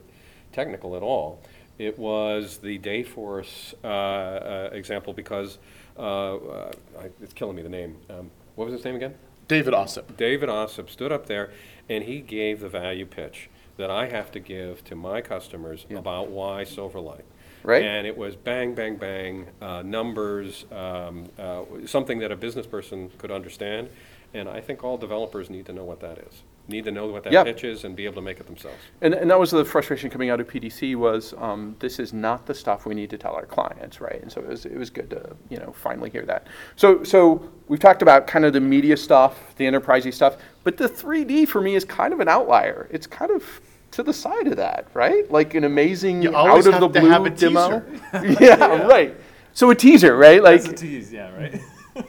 technical 0.51 0.95
at 0.95 1.03
all. 1.03 1.41
It 1.77 1.97
was 1.97 2.57
the 2.57 2.79
Dayforce 2.79 3.75
uh, 3.83 3.87
uh, 3.87 4.69
example 4.73 5.13
because 5.13 5.59
uh, 5.97 6.35
uh, 6.35 6.71
I, 6.99 7.09
it's 7.21 7.33
killing 7.33 7.55
me 7.55 7.61
the 7.61 7.69
name. 7.69 7.97
Um, 8.09 8.31
what 8.55 8.65
was 8.65 8.73
his 8.73 8.85
name 8.85 8.95
again? 8.95 9.15
David 9.47 9.73
Ossip. 9.73 10.15
David 10.17 10.49
Ossip 10.49 10.89
stood 10.89 11.11
up 11.11 11.25
there 11.25 11.51
and 11.89 12.03
he 12.05 12.21
gave 12.21 12.61
the 12.61 12.69
value 12.69 13.05
pitch 13.05 13.49
that 13.77 13.89
I 13.89 14.07
have 14.07 14.31
to 14.31 14.39
give 14.39 14.83
to 14.85 14.95
my 14.95 15.21
customers 15.21 15.85
about 15.89 16.29
why 16.29 16.63
Silverlight. 16.63 17.23
Right. 17.63 17.83
And 17.83 18.07
it 18.07 18.17
was 18.17 18.35
bang, 18.35 18.73
bang, 18.73 18.95
bang, 18.95 19.47
uh, 19.61 19.81
numbers, 19.83 20.65
um, 20.71 21.29
uh, 21.37 21.63
something 21.85 22.19
that 22.19 22.31
a 22.31 22.35
business 22.35 22.65
person 22.65 23.11
could 23.17 23.31
understand. 23.31 23.89
And 24.33 24.49
I 24.49 24.61
think 24.61 24.83
all 24.83 24.97
developers 24.97 25.49
need 25.49 25.65
to 25.65 25.73
know 25.73 25.83
what 25.83 25.99
that 25.99 26.17
is. 26.17 26.43
Need 26.67 26.85
to 26.85 26.91
know 26.91 27.07
what 27.07 27.23
that 27.23 27.33
Yeah. 27.33 27.43
pitch 27.43 27.63
is 27.63 27.83
and 27.83 27.95
be 27.95 28.05
able 28.05 28.15
to 28.15 28.21
make 28.21 28.39
it 28.39 28.45
themselves. 28.45 28.77
And, 29.01 29.13
and 29.13 29.29
that 29.29 29.39
was 29.39 29.51
the 29.51 29.65
frustration 29.65 30.09
coming 30.09 30.29
out 30.29 30.39
of 30.39 30.47
PDC 30.47 30.95
was 30.95 31.33
um, 31.37 31.75
this 31.79 31.99
is 31.99 32.13
not 32.13 32.45
the 32.45 32.53
stuff 32.53 32.85
we 32.85 32.93
need 32.93 33.09
to 33.09 33.17
tell 33.17 33.33
our 33.33 33.45
clients, 33.45 33.99
right? 33.99 34.21
And 34.21 34.31
so 34.31 34.41
it 34.41 34.47
was, 34.47 34.65
it 34.65 34.77
was 34.77 34.89
good 34.89 35.09
to 35.09 35.35
you 35.49 35.57
know 35.57 35.73
finally 35.73 36.09
hear 36.09 36.23
that. 36.25 36.47
So 36.75 37.03
so 37.03 37.49
we've 37.67 37.79
talked 37.79 38.01
about 38.01 38.27
kind 38.27 38.45
of 38.45 38.53
the 38.53 38.61
media 38.61 38.95
stuff, 38.95 39.55
the 39.57 39.65
enterprisey 39.65 40.13
stuff, 40.13 40.37
but 40.63 40.77
the 40.77 40.87
3D 40.87 41.47
for 41.47 41.61
me 41.61 41.75
is 41.75 41.83
kind 41.83 42.13
of 42.13 42.19
an 42.19 42.27
outlier. 42.29 42.87
It's 42.91 43.07
kind 43.07 43.31
of 43.31 43.43
to 43.91 44.03
the 44.03 44.13
side 44.13 44.47
of 44.47 44.55
that, 44.55 44.87
right? 44.93 45.29
Like 45.29 45.53
an 45.55 45.65
amazing 45.65 46.21
You 46.21 46.33
always 46.33 46.67
out 46.67 46.75
of 46.75 46.79
the 46.79 46.87
have 46.87 46.93
to 46.93 46.99
blue 47.01 47.09
have 47.09 47.25
a 47.25 47.29
demo. 47.29 47.81
teaser. 48.11 48.35
yeah, 48.43 48.83
right. 48.87 49.15
So 49.53 49.69
a 49.71 49.75
teaser, 49.75 50.15
right? 50.15 50.41
Like 50.41 50.61
That's 50.61 50.81
a 50.81 50.85
tease, 50.85 51.11
yeah, 51.11 51.35
right? 51.35 51.51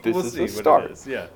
This 0.05 0.15
we'll 0.15 0.25
is 0.25 0.33
see 0.35 0.39
a 0.41 0.43
what 0.43 0.51
start. 0.53 0.85
it 0.85 0.91
is. 0.93 1.07
Yeah. 1.09 1.27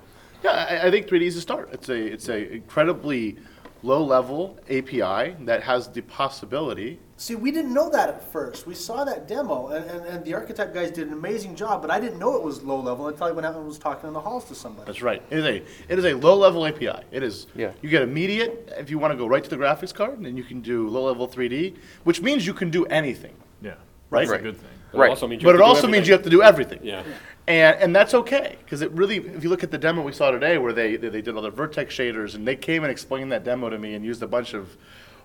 Yeah, 0.46 0.80
I, 0.82 0.86
I 0.86 0.90
think 0.92 1.08
3D 1.08 1.22
is 1.22 1.36
a 1.36 1.40
start. 1.40 1.70
It's 1.72 1.88
a 1.88 1.96
it's 2.14 2.28
a 2.28 2.52
incredibly 2.52 3.36
low 3.82 4.02
level 4.02 4.58
API 4.70 5.34
that 5.44 5.62
has 5.64 5.88
the 5.88 6.02
possibility. 6.02 6.98
See, 7.18 7.34
we 7.34 7.50
didn't 7.50 7.72
know 7.74 7.88
that 7.90 8.08
at 8.10 8.32
first. 8.32 8.66
We 8.66 8.74
saw 8.74 9.04
that 9.04 9.26
demo, 9.26 9.68
and, 9.68 9.84
and, 9.90 10.04
and 10.06 10.24
the 10.24 10.34
architect 10.34 10.74
guys 10.74 10.90
did 10.90 11.06
an 11.08 11.14
amazing 11.14 11.56
job, 11.56 11.80
but 11.82 11.90
I 11.90 11.98
didn't 11.98 12.18
know 12.18 12.36
it 12.36 12.42
was 12.42 12.62
low 12.62 12.78
level 12.80 13.08
until 13.08 13.24
I 13.26 13.30
went 13.32 13.46
out 13.46 13.56
and 13.56 13.66
was 13.66 13.78
talking 13.78 14.06
in 14.06 14.12
the 14.12 14.20
halls 14.20 14.44
to 14.46 14.54
somebody. 14.54 14.86
That's 14.86 15.02
right. 15.02 15.22
It 15.30 15.38
is 15.38 15.44
a 15.44 15.56
it 15.92 15.98
is 15.98 16.04
a 16.04 16.14
low 16.14 16.36
level 16.36 16.64
API. 16.64 17.00
It 17.10 17.22
is. 17.24 17.46
Yeah. 17.56 17.72
You 17.82 17.88
get 17.88 18.02
immediate 18.02 18.72
if 18.78 18.88
you 18.90 18.98
want 19.00 19.12
to 19.12 19.16
go 19.18 19.26
right 19.26 19.42
to 19.42 19.50
the 19.50 19.56
graphics 19.56 19.92
card, 19.94 20.16
and 20.18 20.24
then 20.26 20.36
you 20.36 20.44
can 20.44 20.60
do 20.60 20.88
low 20.88 21.04
level 21.06 21.26
3D, 21.26 21.74
which 22.04 22.20
means 22.22 22.46
you 22.46 22.54
can 22.54 22.70
do 22.70 22.84
anything. 22.86 23.34
Yeah. 23.62 23.74
Right. 24.10 24.20
That's 24.20 24.30
Right. 24.30 24.40
a 24.40 24.42
good 24.44 24.56
thing. 24.58 24.70
But 24.92 24.98
Right. 25.00 25.06
it 25.08 25.10
also 25.10 25.26
means 25.26 25.42
you 25.42 25.46
But 25.48 25.52
have 25.54 25.60
it 25.60 25.64
to 25.64 25.64
do 25.64 25.68
also 25.68 25.86
means 25.88 26.08
everything. 26.08 26.08
you 26.08 26.12
have 26.12 26.22
to 26.22 26.30
do 26.30 26.42
everything. 26.42 26.80
Yeah. 26.84 27.02
And, 27.48 27.76
and 27.78 27.94
that's 27.94 28.12
okay, 28.12 28.58
because 28.64 28.82
it 28.82 28.90
really, 28.90 29.18
if 29.18 29.44
you 29.44 29.50
look 29.50 29.62
at 29.62 29.70
the 29.70 29.78
demo 29.78 30.02
we 30.02 30.12
saw 30.12 30.30
today, 30.32 30.58
where 30.58 30.72
they, 30.72 30.96
they 30.96 31.22
did 31.22 31.36
all 31.36 31.42
the 31.42 31.50
vertex 31.50 31.94
shaders, 31.94 32.34
and 32.34 32.46
they 32.46 32.56
came 32.56 32.82
and 32.82 32.90
explained 32.90 33.30
that 33.30 33.44
demo 33.44 33.70
to 33.70 33.78
me 33.78 33.94
and 33.94 34.04
used 34.04 34.20
a 34.22 34.26
bunch 34.26 34.52
of 34.52 34.76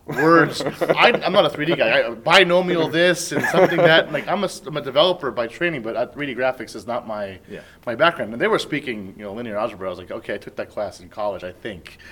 words. 0.05 0.61
I, 0.61 1.19
I'm 1.23 1.31
not 1.33 1.45
a 1.45 1.49
3D 1.49 1.77
guy. 1.77 2.07
I, 2.07 2.09
binomial 2.11 2.89
this 2.89 3.31
and 3.31 3.43
something 3.45 3.77
that. 3.77 4.11
Like 4.11 4.27
I'm 4.27 4.43
a, 4.43 4.49
I'm 4.65 4.77
a 4.77 4.81
developer 4.81 5.31
by 5.31 5.47
training, 5.47 5.83
but 5.83 5.95
uh, 5.95 6.07
3D 6.07 6.35
graphics 6.35 6.75
is 6.75 6.87
not 6.87 7.07
my 7.07 7.39
Yeah. 7.49 7.61
my 7.85 7.95
background. 7.95 8.33
And 8.33 8.41
they 8.41 8.47
were 8.47 8.59
speaking, 8.59 9.13
you 9.17 9.23
know, 9.23 9.33
linear 9.33 9.57
algebra. 9.57 9.87
I 9.87 9.89
was 9.89 9.99
like, 9.99 10.11
okay, 10.11 10.33
I 10.33 10.37
took 10.37 10.55
that 10.55 10.69
class 10.69 10.99
in 10.99 11.09
college, 11.09 11.43
I 11.43 11.51
think. 11.51 11.97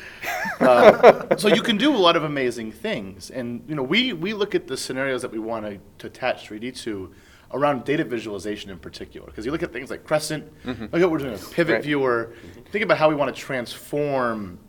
Uh, 0.59 1.37
so 1.37 1.47
you 1.47 1.61
can 1.61 1.77
do 1.77 1.95
a 1.95 1.97
lot 1.97 2.15
of 2.17 2.23
amazing 2.23 2.71
things, 2.71 3.29
and 3.31 3.63
you 3.67 3.75
know, 3.75 3.83
we 3.83 4.11
we 4.11 4.33
look 4.33 4.53
at 4.53 4.67
the 4.67 4.75
scenarios 4.75 5.21
that 5.21 5.31
we 5.31 5.39
want 5.39 5.79
to 5.99 6.07
attach 6.07 6.49
3D 6.49 6.77
to 6.83 7.13
around 7.51 7.83
data 7.83 8.03
visualization 8.03 8.69
in 8.69 8.79
particular. 8.79 9.27
Because 9.27 9.45
you 9.45 9.51
look 9.51 9.63
at 9.63 9.73
things 9.73 9.89
like 9.89 10.03
Crescent, 10.03 10.45
mm-hmm. 10.63 10.83
look 10.83 10.95
at 10.95 11.01
what 11.01 11.11
we're 11.11 11.17
doing 11.17 11.31
with 11.31 11.51
Pivot 11.51 11.75
Right. 11.75 11.83
Viewer. 11.83 12.33
Think 12.71 12.83
about 12.83 12.97
how 12.97 13.09
we 13.09 13.15
want 13.15 13.33
to 13.33 13.41
transform 13.41 14.59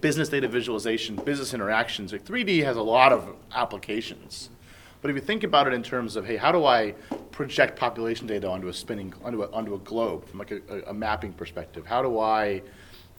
business 0.00 0.28
data 0.28 0.48
visualization, 0.48 1.16
business 1.16 1.54
interactions. 1.54 2.12
Like 2.12 2.24
3D 2.24 2.64
has 2.64 2.76
a 2.76 2.82
lot 2.82 3.12
of 3.12 3.36
applications. 3.54 4.50
But 5.02 5.10
if 5.10 5.16
you 5.16 5.22
think 5.22 5.44
about 5.44 5.66
it 5.66 5.74
in 5.74 5.82
terms 5.82 6.16
of, 6.16 6.26
hey, 6.26 6.36
how 6.36 6.50
do 6.50 6.64
I 6.64 6.92
project 7.30 7.78
population 7.78 8.26
data 8.26 8.48
onto 8.48 8.68
a 8.68 8.72
spinning, 8.72 9.12
onto 9.22 9.42
a, 9.42 9.50
onto 9.52 9.74
a 9.74 9.78
globe 9.78 10.26
from 10.26 10.38
like 10.38 10.50
a, 10.50 10.82
a, 10.88 10.94
mapping 10.94 11.32
perspective? 11.32 11.86
How 11.86 12.02
do 12.02 12.18
I 12.18 12.62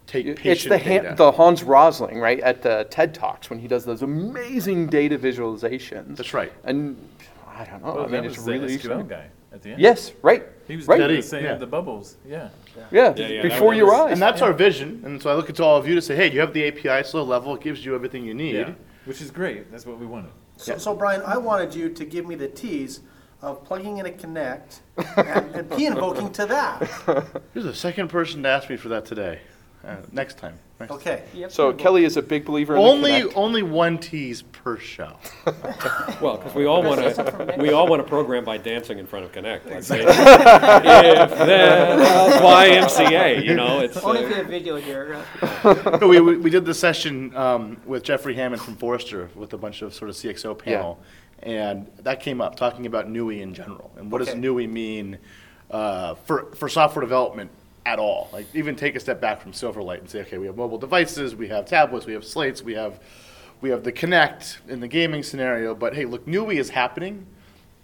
take 0.06 0.26
It's 0.26 0.42
patient 0.42 0.70
the, 0.72 0.80
Han- 0.80 1.04
data. 1.04 1.16
the 1.16 1.32
Hans 1.32 1.64
Rosling, 1.64 2.20
right, 2.20 2.40
at 2.40 2.62
the 2.62 2.88
TED 2.90 3.14
Talks 3.14 3.50
when 3.50 3.60
he 3.60 3.68
does 3.68 3.86
those 3.86 4.02
amazing 4.02 4.88
data 4.88 5.18
visualizations. 5.18 6.18
That's 6.18 6.34
right. 6.34 6.52
And 6.64 6.98
I 7.58 7.66
don't 7.66 7.84
know. 7.84 7.96
Well, 7.96 8.06
I 8.06 8.08
mean, 8.08 8.24
it's 8.26 8.38
was 8.38 8.46
the 8.46 8.52
really 8.52 8.68
SQL 8.68 8.76
exciting. 8.76 9.08
guy 9.08 9.26
at 9.52 9.62
the 9.62 9.72
end. 9.72 9.82
Yes, 9.82 10.12
right. 10.22 10.44
He 10.68 10.76
was 10.76 10.88
right. 10.88 10.98
doing 10.98 11.08
That 11.08 11.14
the 11.14 11.16
he- 11.18 11.22
same, 11.22 11.44
yeah. 11.46 11.56
the 11.56 11.66
bubbles, 11.68 12.18
yeah. 12.28 12.50
Yeah, 12.76 13.14
Yeah, 13.16 13.28
yeah, 13.28 13.42
that 13.42 13.50
before 13.50 13.70
was- 13.70 13.78
your 13.78 13.96
eyes. 13.96 14.12
And 14.14 14.22
that's 14.22 14.42
our 14.42 14.54
vision. 14.54 15.02
And 15.06 15.22
so 15.22 15.30
I 15.30 15.34
look 15.36 15.50
at 15.50 15.60
all 15.60 15.78
of 15.78 15.88
you 15.88 15.96
to 15.96 16.02
say, 16.02 16.16
hey, 16.16 16.32
you 16.32 16.40
have 16.40 16.54
the 16.54 16.68
API 16.68 17.04
slow 17.08 17.24
level. 17.24 17.56
It 17.56 17.62
gives 17.62 17.84
you 17.86 17.96
everything 17.96 18.24
you 18.26 18.34
need. 18.34 18.56
Yeah, 18.56 18.74
which 19.06 19.22
is 19.22 19.32
great, 19.32 19.72
that's 19.72 19.86
what 19.86 19.98
we 20.00 20.06
wanted. 20.06 20.32
So, 20.58 20.78
so 20.78 20.96
Brian, 20.96 21.22
I 21.24 21.38
wanted 21.38 21.74
you 21.74 21.90
to 21.90 22.06
give 22.06 22.26
me 22.28 22.36
the 22.36 22.48
tease 22.48 23.02
of 23.42 23.64
plugging 23.64 23.98
in 24.00 24.06
a 24.08 24.10
Kinect 24.10 24.80
and, 25.18 25.56
and 25.56 25.72
P 25.72 25.86
invoking 25.92 26.32
to 26.34 26.46
that. 26.48 26.90
You're 27.54 27.64
the 27.64 27.74
second 27.76 28.10
person 28.10 28.44
to 28.44 28.50
ask 28.50 28.70
me 28.70 28.76
for 28.78 28.90
that 28.90 29.06
today. 29.06 29.40
Uh, 29.88 29.96
next 30.12 30.38
time. 30.38 30.60
Next 30.80 30.92
Okay. 30.92 31.24
so 31.50 31.72
Kelly 31.74 32.04
is 32.06 32.18
a 32.18 32.22
big 32.22 32.46
believer 32.46 32.76
in 32.76 32.82
Only 32.82 33.22
the 33.24 33.30
Kinect. 33.30 33.34
only 33.38 33.64
one 33.64 33.98
tease 33.98 34.42
per 34.44 34.78
show. 34.78 35.18
Well, 36.22 36.38
because 36.38 36.56
we 36.56 36.66
all 36.66 36.82
want 36.84 37.00
to, 37.02 37.56
we 37.60 37.72
all 37.72 37.88
want 37.88 38.02
to 38.04 38.08
program 38.08 38.44
by 38.44 38.58
dancing 38.58 38.98
in 39.00 39.06
front 39.06 39.26
of 39.26 39.32
Kinect. 39.32 39.66
Like, 39.66 40.00
if 40.08 41.30
then 41.38 42.00
YMCA, 42.42 43.44
you 43.46 43.54
know, 43.54 43.80
it's. 43.84 43.98
Only 43.98 44.26
uh, 44.26 44.30
for 44.30 44.36
the 44.36 44.44
video 44.44 44.76
here. 44.78 45.24
uh, 45.42 45.98
No, 46.02 46.08
we, 46.08 46.20
we 46.20 46.38
we 46.38 46.50
did 46.50 46.66
the 46.66 46.74
session 46.74 47.36
um, 47.36 47.78
with 47.86 48.04
Jeffrey 48.04 48.34
Hammond 48.36 48.62
from 48.62 48.76
Forrester 48.76 49.30
with 49.36 49.54
a 49.54 49.58
bunch 49.58 49.82
of 49.82 49.94
sort 49.94 50.10
of 50.10 50.16
CXO 50.16 50.58
panel, 50.58 51.00
and 51.44 51.88
that 52.00 52.20
came 52.20 52.42
up 52.42 52.56
talking 52.56 52.86
about 52.88 53.10
NUI 53.10 53.42
in 53.42 53.54
general 53.54 53.92
and 53.98 54.12
what 54.12 54.20
does 54.20 54.30
Okay. 54.30 54.40
NUI 54.40 54.68
mean 54.68 55.18
uh, 55.72 56.16
for 56.16 56.52
for 56.56 56.68
software 56.70 57.02
development 57.02 57.52
at 57.88 58.00
all? 58.00 58.30
Like 58.34 58.46
even 58.54 58.76
take 58.76 58.96
a 58.96 59.00
step 59.00 59.22
back 59.22 59.42
from 59.42 59.54
Silverlight 59.54 60.00
and 60.00 60.10
say, 60.10 60.20
okay, 60.22 60.38
we 60.38 60.46
have 60.48 60.58
mobile 60.58 60.78
devices, 60.78 61.36
we 61.36 61.48
have 61.48 61.66
tablets, 61.66 62.06
we 62.06 62.14
have 62.14 62.26
slates, 62.26 62.62
we 62.62 62.74
have 62.74 63.00
we 63.62 63.70
have 63.70 63.84
the 63.84 63.92
Kinect 63.92 64.58
in 64.68 64.82
the 64.82 64.88
gaming 64.88 65.24
scenario, 65.24 65.74
but 65.74 65.96
hey, 65.96 66.06
look, 66.06 66.28
NUI 66.28 66.58
is 66.58 66.70
happening. 66.70 67.26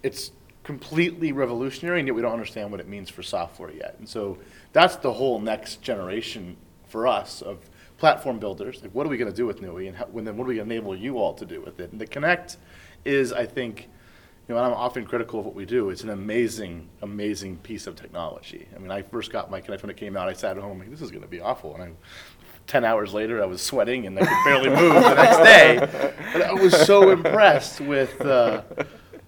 It's 0.03 0.31
completely 0.63 1.31
revolutionary, 1.31 1.99
and 1.99 2.07
yet 2.07 2.15
we 2.15 2.21
don't 2.21 2.33
understand 2.33 2.69
what 2.69 2.79
it 2.79 2.87
means 2.87 3.09
for 3.09 3.23
software 3.23 3.71
yet. 3.71 3.95
And 3.97 4.07
so 4.07 4.37
that's 4.71 4.97
the 4.97 5.11
whole 5.11 5.39
next 5.39 5.81
generation 5.81 6.57
for 6.85 7.07
us 7.07 7.41
of 7.41 7.57
platform 7.97 8.37
builders. 8.37 8.83
Like, 8.83 8.91
what 8.93 9.07
are 9.07 9.09
we 9.09 9.17
going 9.17 9.31
to 9.31 9.35
do 9.35 9.47
with 9.47 9.61
NUI, 9.61 9.87
and 9.87 9.97
how, 9.97 10.05
when 10.05 10.25
then 10.25 10.37
what 10.37 10.43
are 10.43 10.49
we 10.49 10.55
going 10.57 10.69
to 10.69 10.75
enable 10.75 10.95
you 10.95 11.17
all 11.17 11.33
to 11.33 11.45
do 11.45 11.59
with 11.59 11.79
it? 11.79 11.91
And 11.91 11.99
the 11.99 12.05
Kinect 12.05 12.57
is, 13.03 13.33
I 13.33 13.47
think, 13.47 13.89
you 14.47 14.55
know, 14.55 14.61
I'm 14.61 14.73
often 14.73 15.05
critical 15.05 15.39
of 15.39 15.45
what 15.45 15.55
we 15.55 15.65
do. 15.65 15.89
It's 15.89 16.03
an 16.03 16.09
amazing, 16.09 16.89
amazing 17.01 17.57
piece 17.57 17.87
of 17.87 17.95
technology. 17.95 18.67
I 18.75 18.79
mean, 18.79 18.91
I 18.91 19.01
first 19.01 19.31
got 19.31 19.49
my 19.49 19.61
Kinect 19.61 19.81
when 19.83 19.89
it 19.89 19.97
came 19.97 20.17
out. 20.17 20.27
I 20.27 20.33
sat 20.33 20.57
at 20.57 20.63
home, 20.63 20.79
like, 20.79 20.89
this 20.89 21.01
is 21.01 21.11
going 21.11 21.23
to 21.23 21.29
be 21.29 21.39
awful, 21.39 21.73
and 21.75 21.83
I. 21.83 21.91
10 22.65 22.85
hours 22.85 23.13
later, 23.13 23.43
I 23.43 23.45
was 23.45 23.61
sweating 23.61 24.07
and 24.07 24.17
I 24.17 24.21
could 24.25 24.37
barely 24.45 24.69
move 24.69 24.93
the 24.93 25.15
next 25.15 25.37
day. 25.39 25.77
But 26.31 26.41
I 26.43 26.53
was 26.53 26.73
so 26.85 27.11
impressed 27.11 27.81
with 27.81 28.21
uh, 28.21 28.61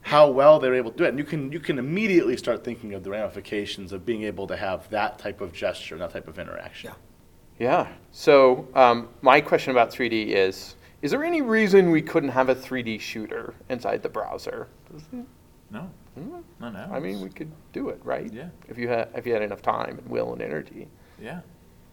how 0.04 0.30
well 0.30 0.58
they're 0.58 0.74
able 0.76 0.92
to 0.92 0.98
do 0.98 1.04
it. 1.04 1.10
And 1.10 1.18
you 1.18 1.26
can, 1.26 1.52
you 1.52 1.60
can 1.60 1.78
immediately 1.78 2.38
start 2.38 2.64
thinking 2.64 2.94
of 2.94 3.04
the 3.04 3.10
ramifications 3.10 3.92
of 3.92 4.06
being 4.06 4.24
able 4.24 4.48
to 4.48 4.56
have 4.56 4.90
that 4.90 5.20
type 5.20 5.42
of 5.42 5.52
gesture, 5.52 5.96
and 5.96 6.02
that 6.02 6.12
type 6.12 6.30
of 6.30 6.40
interaction. 6.40 6.94
Yeah. 7.60 7.88
So 8.12 8.70
um, 8.74 9.10
my 9.22 9.42
question 9.42 9.72
about 9.72 9.92
3D 9.92 10.28
is: 10.28 10.76
Is 11.06 11.12
there 11.12 11.24
any 11.24 11.44
reason 11.44 11.92
we 11.92 12.02
couldn't 12.02 12.30
have 12.30 12.50
a 12.50 12.56
3D 12.56 13.00
shooter 13.00 13.54
inside 13.70 14.02
the 14.02 14.10
browser? 14.10 14.68
No, 15.70 15.88
not 16.60 16.74
now. 16.74 16.90
I 16.92 17.00
mean, 17.00 17.22
we 17.22 17.30
could 17.30 17.52
do 17.74 17.90
it, 17.90 18.02
right? 18.04 18.34
Yeah. 18.34 18.48
If 18.68 18.80
you 18.80 18.88
had 18.88 19.10
if 19.14 19.28
you 19.28 19.34
had 19.34 19.44
enough 19.44 19.62
time 19.62 20.00
and 20.00 20.08
will 20.10 20.34
and 20.34 20.42
energy, 20.42 20.88
Yeah, 21.22 21.42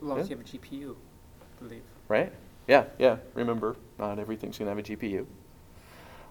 As 0.01 0.05
long 0.07 0.19
as 0.19 0.31
you 0.31 0.37
have 0.39 0.47
a 0.47 0.49
GPU, 0.49 0.95
I 0.95 1.63
believe. 1.63 1.83
right? 2.09 2.33
Yeah. 2.67 2.85
Yeah. 2.99 3.19
Remember, 3.35 3.77
not 3.99 4.19
everything's 4.19 4.57
gonna 4.57 4.71
have 4.71 4.79
a 4.79 4.83
GPU. 4.83 5.27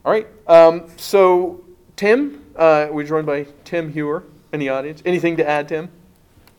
All 0.04 0.12
right. 0.12 0.26
Um, 0.48 0.88
so 0.98 1.64
Tim, 1.96 2.44
uh, 2.56 2.88
we're 2.90 3.06
joined 3.06 3.28
by 3.28 3.46
Tim 3.64 3.94
Heuer 3.94 4.24
in 4.54 4.60
the 4.60 4.70
audience. 4.70 5.04
Anything 5.06 5.38
to 5.38 5.48
add, 5.48 5.68
Tim? 5.68 5.88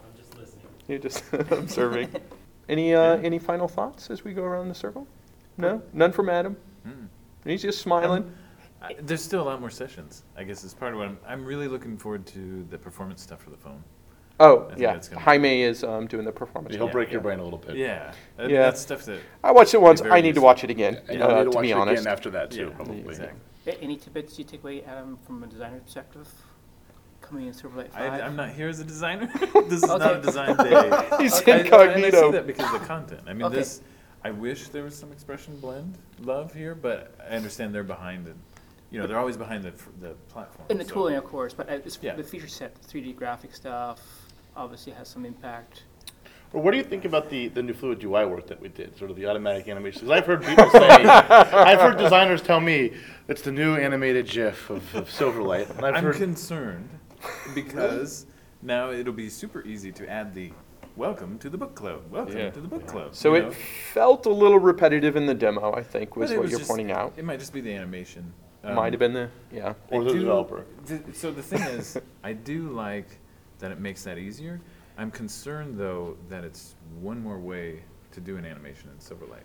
I'm 0.05 0.17
just 0.17 0.39
listening. 0.39 0.67
You're 0.87 1.01
just 1.01 1.25
observing. 1.33 2.11
Any 2.69 2.95
uh, 2.95 3.17
any 3.17 3.41
final 3.41 3.67
thoughts 3.67 4.09
as 4.09 4.23
we 4.23 4.33
go 4.33 4.45
around 4.45 4.69
the 4.69 4.75
circle? 4.77 5.09
No, 5.57 5.83
none 5.93 6.13
from 6.13 6.29
Adam. 6.29 6.57
Mm. 6.87 7.09
He's 7.45 7.63
just 7.63 7.81
smiling. 7.81 8.33
I, 8.81 8.97
there's 9.01 9.23
still 9.23 9.43
a 9.43 9.45
lot 9.45 9.61
more 9.61 9.71
sessions. 9.71 10.25
I 10.37 10.45
guess 10.45 10.65
is 10.65 10.75
part 10.75 10.93
of 10.93 10.99
what 10.99 11.09
I'm. 11.09 11.19
I'm 11.27 11.45
really 11.45 11.69
looking 11.69 11.97
forward 11.97 12.27
to 12.29 12.67
the 12.71 12.79
performance 12.79 13.23
stuff 13.23 13.41
for 13.43 13.51
the 13.51 13.57
phone. 13.57 13.83
Oh, 14.41 14.69
yeah. 14.77 14.95
that's 14.95 15.09
gonna 15.09 15.21
be- 15.21 15.25
Jaime 15.25 15.63
is 15.63 15.85
um, 15.85 16.07
doing 16.09 16.25
the 16.25 16.33
performance. 16.33 16.75
He'll 16.75 16.85
one. 16.87 16.93
break 16.93 17.13
your 17.13 17.21
brain 17.21 17.39
a 17.39 17.45
little 17.45 17.59
bit. 17.61 17.77
Yeah, 17.77 18.13
that, 18.39 18.51
Yeah. 18.51 18.63
that's 18.63 18.81
stuff 18.81 19.05
that. 19.05 19.21
I 19.45 19.53
watched 19.53 19.75
it 19.75 19.81
once. 19.81 20.01
I 20.01 20.21
need 20.21 20.35
to 20.35 20.41
watch 20.41 20.65
it 20.65 20.71
again. 20.71 21.01
And 21.09 21.23
uh, 21.23 21.29
need 21.29 21.45
to 21.45 21.45
to 21.45 21.51
watch 21.51 21.63
be 21.63 21.71
it 21.71 21.75
honest. 21.75 22.01
again 22.03 22.13
after 22.13 22.31
that 22.31 22.51
too, 22.51 22.69
Yeah, 22.71 22.75
probably. 22.75 23.01
exactly. 23.01 23.39
A- 23.67 23.81
Any 23.83 23.97
tidbits 23.97 24.37
you 24.39 24.45
take 24.45 24.63
away, 24.65 24.83
Adam, 24.83 25.17
from 25.25 25.45
a 25.45 25.47
designer 25.47 25.79
perspective, 25.81 26.29
coming 27.21 27.47
in 27.47 27.53
Silverlight 27.53 27.95
I, 27.95 28.09
5? 28.09 28.21
I'm 28.23 28.35
not 28.35 28.51
here 28.51 28.69
as 28.69 28.81
a 28.81 28.85
designer. 28.85 29.31
this 29.69 29.83
is 29.83 29.87
not 29.87 30.17
a 30.17 30.21
design 30.21 30.57
day. 30.57 30.91
He's 31.21 31.35
I- 31.35 31.53
I- 31.53 31.57
and 31.57 31.75
I 31.75 31.85
incognito. 31.85 32.33
that 32.33 32.47
because 32.47 32.75
of 32.75 32.81
the 32.81 32.87
content. 32.87 33.21
I 33.29 33.35
mean, 33.35 33.45
Okay. 33.45 33.57
this. 33.57 33.81
I 34.25 34.31
wish 34.31 34.69
there 34.69 34.85
was 34.85 34.97
some 34.97 35.11
expression 35.13 35.59
blend 35.59 35.99
love 36.21 36.55
here, 36.55 36.75
but 36.75 37.15
I 37.21 37.35
understand 37.37 37.75
they're 37.75 37.83
behind 37.83 38.29
it. 38.29 38.37
You 38.91 39.01
know, 39.01 39.07
they're 39.07 39.19
always 39.19 39.37
behind 39.37 39.65
the 39.65 39.73
the 40.01 40.15
platform. 40.29 40.67
In 40.71 40.79
the 40.79 40.85
so- 40.85 40.95
tooling, 40.95 41.17
of 41.17 41.25
course, 41.25 41.55
but 41.55 41.69
uh, 41.69 41.75
it's 41.85 41.99
Yeah. 42.01 42.15
the 42.15 42.23
feature 42.23 42.47
set, 42.49 42.75
the 42.81 42.87
3D 42.89 43.17
graphic 43.17 43.55
stuff, 43.55 44.01
obviously 44.57 44.93
has 44.93 45.09
some 45.09 45.25
impact. 45.25 45.85
Well, 46.53 46.63
what 46.63 46.73
do 46.73 46.77
you 46.77 46.85
think 46.85 47.07
about 47.07 47.31
the, 47.31 47.49
the 47.49 47.63
new 47.63 47.73
Fluid 47.73 48.05
UI 48.05 48.27
work 48.27 48.47
that 48.49 48.61
we 48.61 48.69
did, 48.69 48.95
sort 48.99 49.11
of 49.11 49.17
the 49.17 49.27
automatic 49.27 49.69
animation? 49.69 50.03
Because 50.07 50.19
I've 50.19 50.27
heard 50.27 50.45
people 50.45 50.69
say, 50.71 50.79
I've 50.87 51.81
heard 51.81 51.97
designers 51.97 52.43
tell 52.43 52.61
me 52.61 52.93
it's 53.27 53.41
the 53.41 53.53
new 53.53 53.75
animated 53.77 54.27
GIF 54.27 54.69
of, 54.69 54.95
of 54.95 55.09
Silverlight, 55.09 55.71
and 55.71 55.87
I've 55.87 55.95
I'm 55.97 56.05
heard 56.05 56.17
concerned 56.17 56.91
because 57.55 58.27
now 58.61 58.91
it'll 58.91 59.15
be 59.15 59.31
super 59.31 59.63
easy 59.63 59.91
to 59.93 60.07
add 60.11 60.35
the 60.35 60.53
welcome 60.97 61.39
to 61.39 61.49
the 61.51 61.57
book 61.59 61.75
club. 61.75 62.03
Welcome 62.11 62.37
Yeah. 62.37 62.51
to 62.51 62.61
the 62.61 62.69
book 62.69 62.87
club. 62.87 63.15
So 63.15 63.35
it 63.35 63.45
know? 63.45 63.51
felt 63.93 64.27
a 64.27 64.31
little 64.31 64.59
repetitive 64.59 65.17
in 65.17 65.27
the 65.27 65.35
demo. 65.35 65.73
I 65.75 65.83
think 65.83 66.17
was 66.17 66.31
what 66.31 66.41
was 66.43 66.51
you're 66.51 66.61
just- 66.61 66.69
pointing 66.71 66.91
out. 66.93 67.15
It 67.17 67.25
might 67.25 67.39
just 67.41 67.53
be 67.53 67.61
the 67.61 67.73
animation. 67.75 68.33
Um, 68.65 68.77
Might 68.77 68.93
have 68.93 69.01
been 69.01 69.13
the 69.13 69.29
yeah. 69.51 69.75
or 69.91 70.03
I 70.03 70.05
the 70.05 70.13
do- 70.13 70.19
developer. 70.21 70.65
th- 70.87 71.01
So 71.15 71.33
the 71.33 71.43
thing 71.43 71.63
is, 71.63 71.99
I 72.23 72.33
do 72.33 72.69
like 72.69 73.19
that 73.59 73.73
it 73.73 73.81
makes 73.81 74.05
that 74.05 74.19
easier. 74.19 74.61
I'm 74.97 75.11
concerned 75.11 75.77
though 75.79 76.17
that 76.29 76.45
it's 76.45 76.77
one 77.01 77.21
more 77.21 77.41
way 77.41 77.83
to 78.13 78.21
do 78.21 78.37
an 78.37 78.45
animation 78.45 78.89
in 78.91 78.97
Silverlight. 78.99 79.43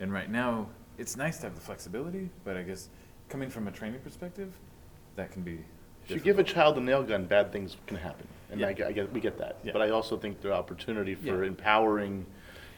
And 0.00 0.12
right 0.12 0.30
now, 0.30 0.68
it's 0.98 1.16
nice 1.16 1.38
to 1.38 1.44
have 1.44 1.54
the 1.54 1.60
flexibility, 1.62 2.28
but 2.44 2.58
I 2.58 2.62
guess 2.62 2.90
coming 3.30 3.48
from 3.48 3.68
a 3.68 3.70
training 3.70 4.00
perspective, 4.00 4.52
that 5.16 5.30
can 5.30 5.42
be. 5.42 5.64
If 6.04 6.10
you 6.10 6.20
give 6.20 6.38
a 6.38 6.44
child 6.44 6.76
a 6.76 6.80
nail 6.82 7.02
gun, 7.02 7.24
bad 7.24 7.50
things 7.52 7.76
can 7.86 7.96
happen, 7.96 8.26
and 8.50 8.64
I 8.64 8.68
Yeah. 8.68 8.72
get, 8.72 8.86
I 8.88 8.92
get, 8.92 9.12
we 9.12 9.20
get 9.20 9.38
that. 9.38 9.56
Yeah. 9.64 9.72
But 9.72 9.82
I 9.82 9.90
also 9.90 10.16
think 10.16 10.40
the 10.40 10.52
opportunity 10.52 11.14
for 11.14 11.42
Yeah. 11.42 11.48
empowering 11.48 12.26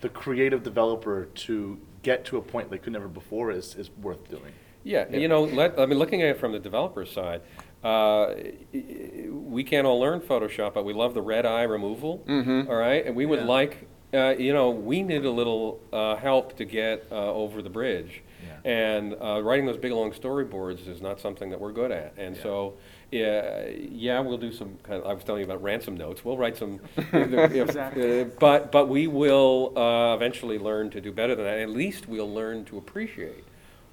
the 0.01 0.09
creative 0.09 0.63
developer 0.63 1.27
to 1.27 1.79
get 2.03 2.25
to 2.27 2.37
a 2.39 2.43
point 2.43 2.71
they 2.71 2.79
could 2.79 2.93
never 2.93 3.09
before 3.09 3.51
is, 3.51 3.75
is 3.77 3.91
worth 4.03 4.29
doing. 4.31 4.53
Yeah, 4.83 5.15
you 5.15 5.29
know, 5.29 5.43
let, 5.45 5.79
I 5.79 5.85
mean, 5.85 5.99
looking 5.99 6.23
at 6.23 6.29
it 6.31 6.39
from 6.39 6.53
the 6.53 6.59
developer 6.59 7.05
side, 7.05 7.43
uh, 7.85 8.33
we 8.73 9.63
can't 9.63 9.87
all 9.87 10.01
learn 10.01 10.21
Photoshop, 10.21 10.73
but 10.73 10.87
we 10.87 10.95
love 10.95 11.13
the 11.13 11.21
red 11.21 11.45
eye 11.45 11.65
removal. 11.65 12.25
All 12.29 12.77
right, 12.77 13.05
and 13.05 13.15
we 13.15 13.27
would 13.27 13.41
Yeah. 13.41 13.45
like, 13.47 13.87
uh, 14.15 14.35
you 14.39 14.55
know, 14.55 14.71
we 14.71 15.03
need 15.03 15.25
a 15.27 15.31
little 15.31 15.81
uh, 15.93 16.17
help 16.17 16.57
to 16.57 16.65
get 16.65 17.05
uh, 17.13 17.33
over 17.33 17.61
the 17.61 17.69
bridge. 17.69 18.23
Yeah. 18.65 18.71
And 18.71 19.17
uh, 19.21 19.43
writing 19.43 19.67
those 19.67 19.77
big 19.77 19.93
long 19.93 20.13
storyboards 20.13 20.87
is 20.89 21.01
not 21.01 21.21
something 21.21 21.51
that 21.51 21.61
we're 21.61 21.73
good 21.73 21.91
at. 21.91 22.15
And 22.17 22.37
Yeah. 22.37 22.43
so, 22.43 22.75
yeah, 23.11 23.69
yeah, 23.69 24.21
we'll 24.21 24.39
do 24.39 24.53
some 24.53 24.77
kind 24.83 25.01
of, 25.03 25.07
I 25.09 25.13
was 25.15 25.25
telling 25.25 25.41
you 25.41 25.47
about 25.47 25.63
ransom 25.63 25.97
notes. 25.97 26.25
We'll 26.25 26.37
write 26.39 26.57
some, 26.57 26.81
if- 26.97 27.53
Exactly. 27.55 28.21
uh, 28.23 28.25
but 28.39 28.71
but 28.73 28.89
we 28.89 29.07
will 29.07 29.73
uh, 29.77 30.15
eventually 30.15 30.59
learn 30.59 30.91
to 30.91 31.01
do 31.01 31.13
better 31.13 31.35
than 31.35 31.45
that. 31.45 31.59
At 31.59 31.71
least 31.71 32.09
we'll 32.09 32.33
learn 32.33 32.65
to 32.67 32.79
appreciate 32.79 33.45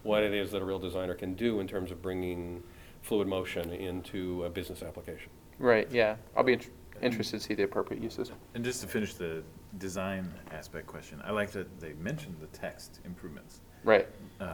what 0.03 0.23
it 0.23 0.33
is 0.33 0.51
that 0.51 0.61
a 0.61 0.65
real 0.65 0.79
designer 0.79 1.13
can 1.15 1.33
do 1.33 1.59
in 1.59 1.67
terms 1.67 1.91
of 1.91 2.01
bringing 2.01 2.63
fluid 3.01 3.27
motion 3.27 3.71
into 3.73 4.43
a 4.45 4.49
business 4.49 4.81
application. 4.83 5.29
Right. 5.59 5.87
Yeah. 5.91 6.15
I'll 6.35 6.43
be 6.43 6.53
int- 6.53 6.69
interested 7.01 7.39
to 7.39 7.45
see 7.45 7.53
the 7.55 7.63
appropriate 7.63 8.01
uses. 8.03 8.31
And 8.53 8.63
just 8.63 8.81
to 8.81 8.87
finish 8.87 9.13
the 9.15 9.43
design 9.79 10.31
aspect 10.51 10.87
question, 10.87 11.21
I 11.25 11.31
like 11.31 11.51
that 11.51 11.79
they 11.79 11.93
mentioned 11.93 12.35
the 12.39 12.47
text 12.47 12.99
improvements. 13.05 13.61
Right. 13.87 14.05
Um, 14.41 14.49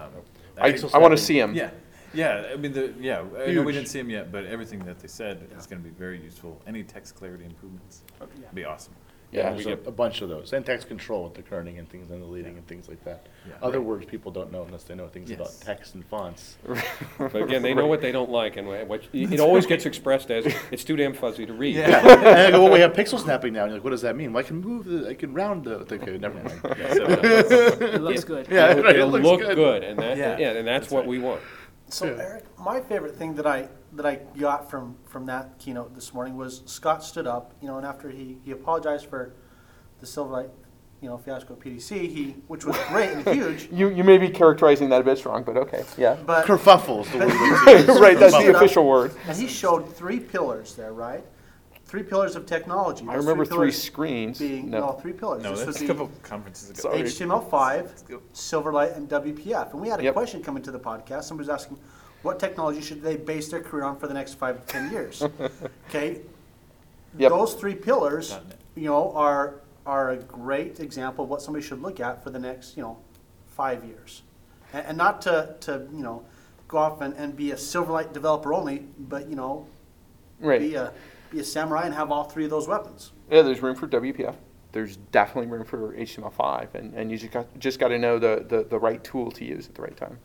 I, 0.60 0.72
think- 0.72 0.94
I 0.94 1.00
want 1.00 1.12
to 1.12 1.18
see 1.18 1.40
him. 1.40 1.56
Yeah, 1.56 1.72
yeah. 2.14 2.50
I 2.54 2.56
mean, 2.56 2.72
the 2.72 2.94
yeah. 3.00 3.22
I 3.22 3.24
know 3.24 3.46
Huge. 3.48 3.66
we 3.66 3.72
didn't 3.74 3.88
see 3.88 4.00
him 4.00 4.12
yet, 4.12 4.32
but 4.32 4.46
everything 4.46 4.78
that 4.86 5.00
they 5.00 5.08
said 5.08 5.50
is 5.58 5.66
going 5.66 5.82
to 5.82 5.90
be 5.90 5.94
very 5.96 6.22
useful. 6.22 6.62
Any 6.68 6.84
text 6.84 7.16
clarity 7.16 7.44
improvements 7.46 8.04
Oh, 8.22 8.28
yeah. 8.36 8.46
would 8.46 8.56
be 8.56 8.64
awesome. 8.64 8.94
Yeah, 9.34 9.52
there's 9.52 9.66
we 9.66 9.72
a, 9.74 9.76
get- 9.76 9.88
a 9.88 9.92
bunch 9.92 10.22
of 10.22 10.30
those, 10.30 10.54
and 10.54 10.66
text 10.66 10.88
control 10.88 11.24
with 11.26 11.34
the 11.34 11.42
kerning 11.42 11.80
and 11.80 11.90
things 11.90 12.12
and 12.12 12.22
the 12.22 12.26
leading 12.28 12.58
and 12.58 12.68
things 12.68 12.88
like 12.88 13.04
that. 13.06 13.26
Yeah. 13.48 13.54
Other 13.62 13.82
words 13.82 14.06
people 14.06 14.32
don't 14.32 14.52
know 14.52 14.64
unless 14.64 14.84
they 14.84 14.96
know 14.96 15.08
things 15.08 15.32
about 15.32 15.48
Yes. 15.48 15.60
text 15.60 15.96
and 15.96 16.06
fonts. 16.06 16.58
But 17.18 17.36
again, 17.44 17.62
they 17.62 17.74
know 17.74 17.88
what 17.88 18.02
they 18.02 18.12
don't 18.12 18.30
like, 18.30 18.58
and 18.58 18.68
what, 18.68 19.04
it 19.14 19.40
always 19.40 19.66
gets 19.66 19.86
expressed 19.86 20.30
as, 20.32 20.46
it's 20.72 20.84
too 20.84 20.96
damn 20.96 21.14
fuzzy 21.14 21.46
to 21.46 21.54
read. 21.54 21.78
and 21.78 21.96
I 21.96 22.52
go, 22.52 22.64
well, 22.64 22.72
we 22.74 22.80
have 22.80 22.94
pixel 22.94 23.20
snapping 23.20 23.54
now. 23.54 23.64
And 23.64 23.72
you're 23.72 23.78
like, 23.80 23.84
what 23.84 23.92
does 23.92 24.02
that 24.02 24.16
mean? 24.16 24.34
Well, 24.34 24.44
I 24.44 24.48
can 24.48 24.62
move 24.62 24.86
the, 24.86 25.10
I 25.10 25.14
can 25.14 25.34
round 25.34 25.64
the. 25.64 25.76
Okay, 25.94 26.18
never 26.18 26.36
mind. 26.36 26.62
Uh, 26.64 26.74
it 27.82 28.02
looks 28.02 28.24
good. 28.24 28.48
Yeah, 28.50 28.72
It'll, 28.72 28.84
right, 28.84 28.96
it 28.96 29.00
it'll 29.00 29.10
looks 29.10 29.26
look 29.26 29.40
good. 29.42 29.56
good, 29.56 29.84
and 29.84 29.98
that, 30.00 30.18
Yeah, 30.18 30.38
yeah, 30.38 30.52
and 30.52 30.68
that's 30.68 30.84
that's 30.86 30.92
what 30.92 31.02
right. 31.02 31.08
we 31.10 31.20
want. 31.20 31.42
So 31.94 32.08
Yeah. 32.08 32.24
Eric, 32.24 32.46
my 32.60 32.82
favorite 32.82 33.16
thing 33.16 33.36
that 33.36 33.46
I 33.46 33.70
that 33.94 34.06
I 34.06 34.16
got 34.38 34.70
from 34.70 34.96
from 35.06 35.28
that 35.28 35.60
keynote 35.60 35.94
this 35.94 36.12
morning 36.14 36.36
was 36.36 36.64
Scott 36.66 37.04
stood 37.04 37.28
up, 37.28 37.54
you 37.62 37.68
know, 37.68 37.78
and 37.78 37.86
after 37.86 38.10
he 38.10 38.38
he 38.44 38.52
apologized 38.52 39.06
for 39.06 39.34
the 40.00 40.08
Silverlight, 40.08 40.50
you 41.02 41.08
know, 41.08 41.18
fiasco 41.18 41.54
at 41.54 41.60
PDC, 41.60 41.92
he 41.92 42.36
which 42.48 42.66
was 42.66 42.76
great 42.88 43.12
and 43.12 43.28
huge, 43.28 43.70
You, 43.72 43.90
you 43.90 44.04
may 44.04 44.18
be 44.18 44.30
characterizing 44.30 44.90
that 44.90 45.02
a 45.02 45.04
bit 45.04 45.20
strong, 45.20 45.44
but 45.44 45.56
okay, 45.56 45.84
yeah. 45.96 46.18
but 46.26 46.48
Kerfuffle 46.48 47.02
is 47.02 47.12
the 47.12 47.20
word. 47.20 48.00
right, 48.02 48.18
that's 48.18 48.38
the 48.38 48.56
official 48.56 48.88
word. 48.88 49.14
and 49.28 49.38
he 49.38 49.48
showed 49.48 49.96
three 49.96 50.20
pillars 50.20 50.74
there, 50.74 50.94
right? 50.94 51.24
Three 51.94 52.02
pillars 52.02 52.36
of 52.36 52.48
technology. 52.48 53.06
I 53.08 53.14
Those 53.14 53.24
remember 53.24 53.46
three 53.46 53.56
pillars 53.56 53.84
screens. 53.84 54.40
Being 54.40 54.72
no. 54.72 54.80
No. 54.80 54.92
three 54.94 55.14
pillars. 55.14 55.44
No, 55.44 55.52
this 55.52 55.60
that's 55.64 55.80
would 55.80 55.92
a 55.92 55.94
be 55.94 56.00
couple 56.00 56.12
conferences 56.24 56.72
ago. 56.72 56.82
Sorry. 56.82 57.04
HTML5. 57.04 58.20
Silverlight, 58.34 58.98
and 58.98 59.08
WPF. 59.08 59.74
And 59.74 59.80
we 59.80 59.90
had 59.90 60.00
a 60.00 60.04
Yep. 60.06 60.14
question 60.14 60.42
come 60.42 60.58
into 60.58 60.72
the 60.72 60.80
podcast. 60.80 61.26
Somebody 61.26 61.48
was 61.48 61.62
asking, 61.62 61.78
what 62.24 62.40
technology 62.40 62.82
should 62.82 63.04
they 63.04 63.16
base 63.16 63.50
their 63.50 63.60
career 63.62 63.84
on 63.84 63.96
for 64.00 64.08
the 64.08 64.14
next 64.16 64.34
five 64.40 64.60
to 64.60 64.66
ten 64.74 64.92
years? 64.92 65.22
okay, 65.90 66.22
Yep. 67.16 67.30
those 67.30 67.54
three 67.54 67.76
pillars, 67.76 68.32
Dot 68.32 68.48
net. 68.48 68.58
you 68.74 68.86
know, 68.86 69.12
are 69.12 69.62
are 69.86 70.10
a 70.10 70.18
great 70.18 70.80
example 70.80 71.26
of 71.26 71.30
what 71.30 71.44
somebody 71.44 71.64
should 71.64 71.84
look 71.84 72.00
at 72.00 72.24
for 72.24 72.32
the 72.32 72.40
next, 72.40 72.76
you 72.76 72.82
know, 72.82 72.98
five 73.46 73.86
years, 73.86 74.24
and, 74.74 74.84
and 74.88 74.98
not 74.98 75.22
to 75.22 75.58
to 75.60 75.86
you 75.94 76.02
know 76.02 76.26
go 76.68 76.80
off 76.80 77.02
and, 77.02 77.14
and 77.18 77.36
be 77.38 77.52
a 77.52 77.56
Silverlight 77.56 78.14
developer 78.14 78.52
only, 78.52 78.80
but 78.98 79.30
you 79.30 79.36
know, 79.36 79.68
be 80.42 80.74
a 80.74 80.92
be 81.34 81.40
a 81.40 81.44
samurai 81.44 81.86
and 81.86 81.94
have 81.94 82.12
all 82.12 82.24
three 82.26 82.46
of 82.46 82.50
those 82.50 82.68
weapons. 82.68 83.12
Yeah, 83.30 83.42
there's 83.42 83.62
room 83.62 83.76
for 83.76 83.88
WPF. 83.88 84.36
There's 84.72 84.98
definitely 84.98 85.52
room 85.52 85.66
for 85.66 85.94
HTML5, 85.94 86.74
and, 86.76 86.94
and 86.94 87.12
you 87.12 87.18
just 87.18 87.32
got, 87.32 87.60
just 87.60 87.80
got 87.80 87.90
to 87.90 88.00
know 88.00 88.18
the, 88.18 88.46
the, 88.48 88.64
the 88.64 88.80
right 88.80 89.04
tool 89.04 89.32
to 89.32 89.46
use 89.46 89.68
at 89.68 89.76
the 89.76 89.82
right 89.82 89.96
time. 89.96 90.18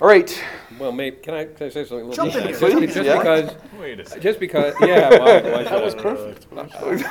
All 0.00 0.06
right. 0.08 0.44
Well, 0.78 0.92
maybe, 0.92 1.16
can 1.16 1.34
I, 1.34 1.44
can 1.46 1.66
I 1.66 1.70
say 1.70 1.84
something? 1.84 2.06
a 2.06 2.08
little 2.10 2.24
Jump 2.30 2.32
bit? 2.32 2.42
in, 2.42 2.48
Just- 2.50 2.60
jump. 2.60 2.84
Just 2.84 2.96
Yeah. 3.04 3.18
because, 3.18 3.54
Wait 3.80 3.98
a 4.00 4.04
second. 4.06 4.22
just 4.22 4.40
because, 4.40 4.74
yeah, 4.80 5.10
well, 5.10 5.42
why 5.52 5.64
That 5.64 5.84
was 5.84 5.94
perfect. 5.96 6.48
that 6.54 6.86
was, 6.86 7.02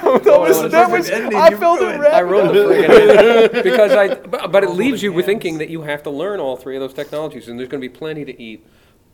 wanna 0.58 0.70
that 0.70 0.90
was, 0.90 1.10
I 1.12 1.50
you 1.50 1.58
felt 1.58 1.82
it 1.82 2.00
red. 2.00 2.14
I 2.14 2.22
wrote 2.22 2.54
the 2.54 2.60
friggin' 2.60 3.64
because 3.64 3.92
I, 3.92 4.16
but, 4.16 4.52
but 4.54 4.64
it 4.64 4.70
oh 4.70 4.74
leaves 4.74 5.04
you 5.04 5.12
with 5.12 5.26
thinking 5.26 5.58
that 5.58 5.70
you 5.70 5.82
have 5.82 6.04
to 6.04 6.10
learn 6.10 6.40
all 6.40 6.56
three 6.56 6.76
of 6.78 6.82
those 6.82 6.94
technologies, 6.94 7.50
and 7.50 7.60
there's 7.60 7.68
gonna 7.70 7.82
be 7.82 7.90
plenty 7.90 8.24
to 8.24 8.42
eat 8.42 8.66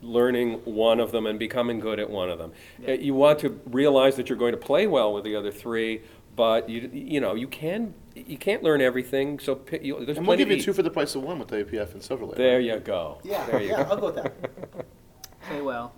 learning 0.04 0.60
one 0.64 1.00
of 1.00 1.10
them 1.12 1.26
and 1.26 1.38
becoming 1.38 1.80
good 1.80 1.98
at 1.98 2.08
one 2.08 2.30
of 2.30 2.38
them. 2.38 2.52
Uh, 2.86 2.92
You 2.92 3.14
want 3.14 3.38
to 3.40 3.60
realize 3.66 4.16
that 4.16 4.28
you're 4.28 4.38
going 4.38 4.52
to 4.52 4.58
play 4.58 4.86
well 4.86 5.12
with 5.12 5.24
the 5.24 5.34
other 5.34 5.50
three, 5.50 6.02
but 6.36 6.68
you, 6.68 6.90
you 6.92 7.20
know, 7.20 7.34
you 7.34 7.48
can, 7.48 7.94
you 8.14 8.36
can't 8.36 8.62
learn 8.62 8.80
everything, 8.80 9.38
so 9.38 9.54
pick, 9.54 9.82
you, 9.82 10.04
there's 10.04 10.18
And 10.18 10.26
we'll 10.26 10.36
give 10.36 10.50
you 10.50 10.60
two 10.60 10.72
for 10.72 10.82
the 10.82 10.90
price 10.90 11.14
of 11.14 11.22
one 11.22 11.38
with 11.38 11.48
the 11.48 11.64
APF 11.64 11.92
and 11.92 12.02
Silverlight. 12.02 12.36
There 12.36 12.60
you 12.60 12.78
go. 12.80 13.18
Yeah, 13.24 13.46
There 13.46 13.60
you 13.62 13.68
yeah, 13.70 13.84
go. 13.84 13.90
I'll 13.90 13.96
go 13.96 14.06
with 14.06 14.16
that. 14.16 14.32
Okay, 15.46 15.60
well. 15.60 15.92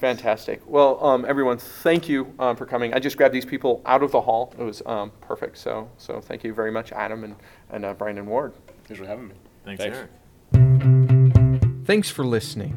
Fantastic. 0.00 0.62
Well, 0.66 1.02
um, 1.04 1.26
everyone, 1.26 1.58
thank 1.58 2.08
you 2.08 2.34
um, 2.38 2.56
for 2.56 2.64
coming. 2.64 2.94
I 2.94 2.98
just 2.98 3.16
grabbed 3.18 3.34
these 3.34 3.44
people 3.44 3.82
out 3.84 4.02
of 4.02 4.12
the 4.12 4.20
hall. 4.22 4.54
It 4.58 4.62
was 4.62 4.82
um, 4.86 5.10
perfect. 5.20 5.58
So, 5.58 5.90
so 5.98 6.20
thank 6.20 6.42
you 6.44 6.54
very 6.54 6.70
much, 6.70 6.90
Adam 6.92 7.24
and, 7.24 7.36
and 7.70 7.84
uh, 7.84 7.92
Brandon 7.92 8.26
Ward. 8.26 8.54
Thanks 8.84 8.98
for 8.98 9.06
having 9.06 9.28
me. 9.28 9.34
Thanks, 9.64 9.82
Thanks. 9.82 9.98
Eric. 10.52 10.95
Thanks 11.86 12.10
for 12.10 12.26
listening. 12.26 12.76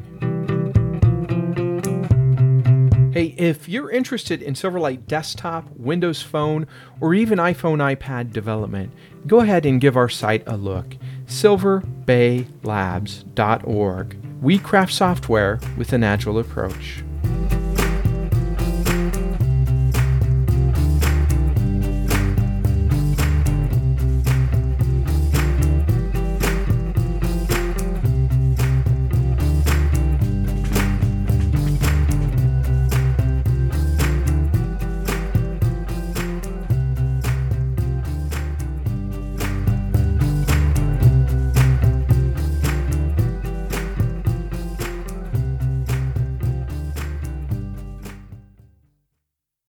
Hey, 3.12 3.34
if 3.36 3.68
you're 3.68 3.90
interested 3.90 4.40
in 4.40 4.54
Silverlight 4.54 5.08
desktop, 5.08 5.68
Windows 5.76 6.22
Phone, 6.22 6.68
or 7.00 7.12
even 7.12 7.40
iPhone 7.40 7.96
iPad 7.96 8.32
development, 8.32 8.92
go 9.26 9.40
ahead 9.40 9.66
and 9.66 9.80
give 9.80 9.96
our 9.96 10.08
site 10.08 10.44
a 10.46 10.56
look. 10.56 10.96
silverbaylabs.org. 11.26 14.16
We 14.40 14.58
craft 14.58 14.94
software 14.94 15.58
with 15.76 15.92
an 15.92 16.04
agile 16.04 16.38
approach. 16.38 17.02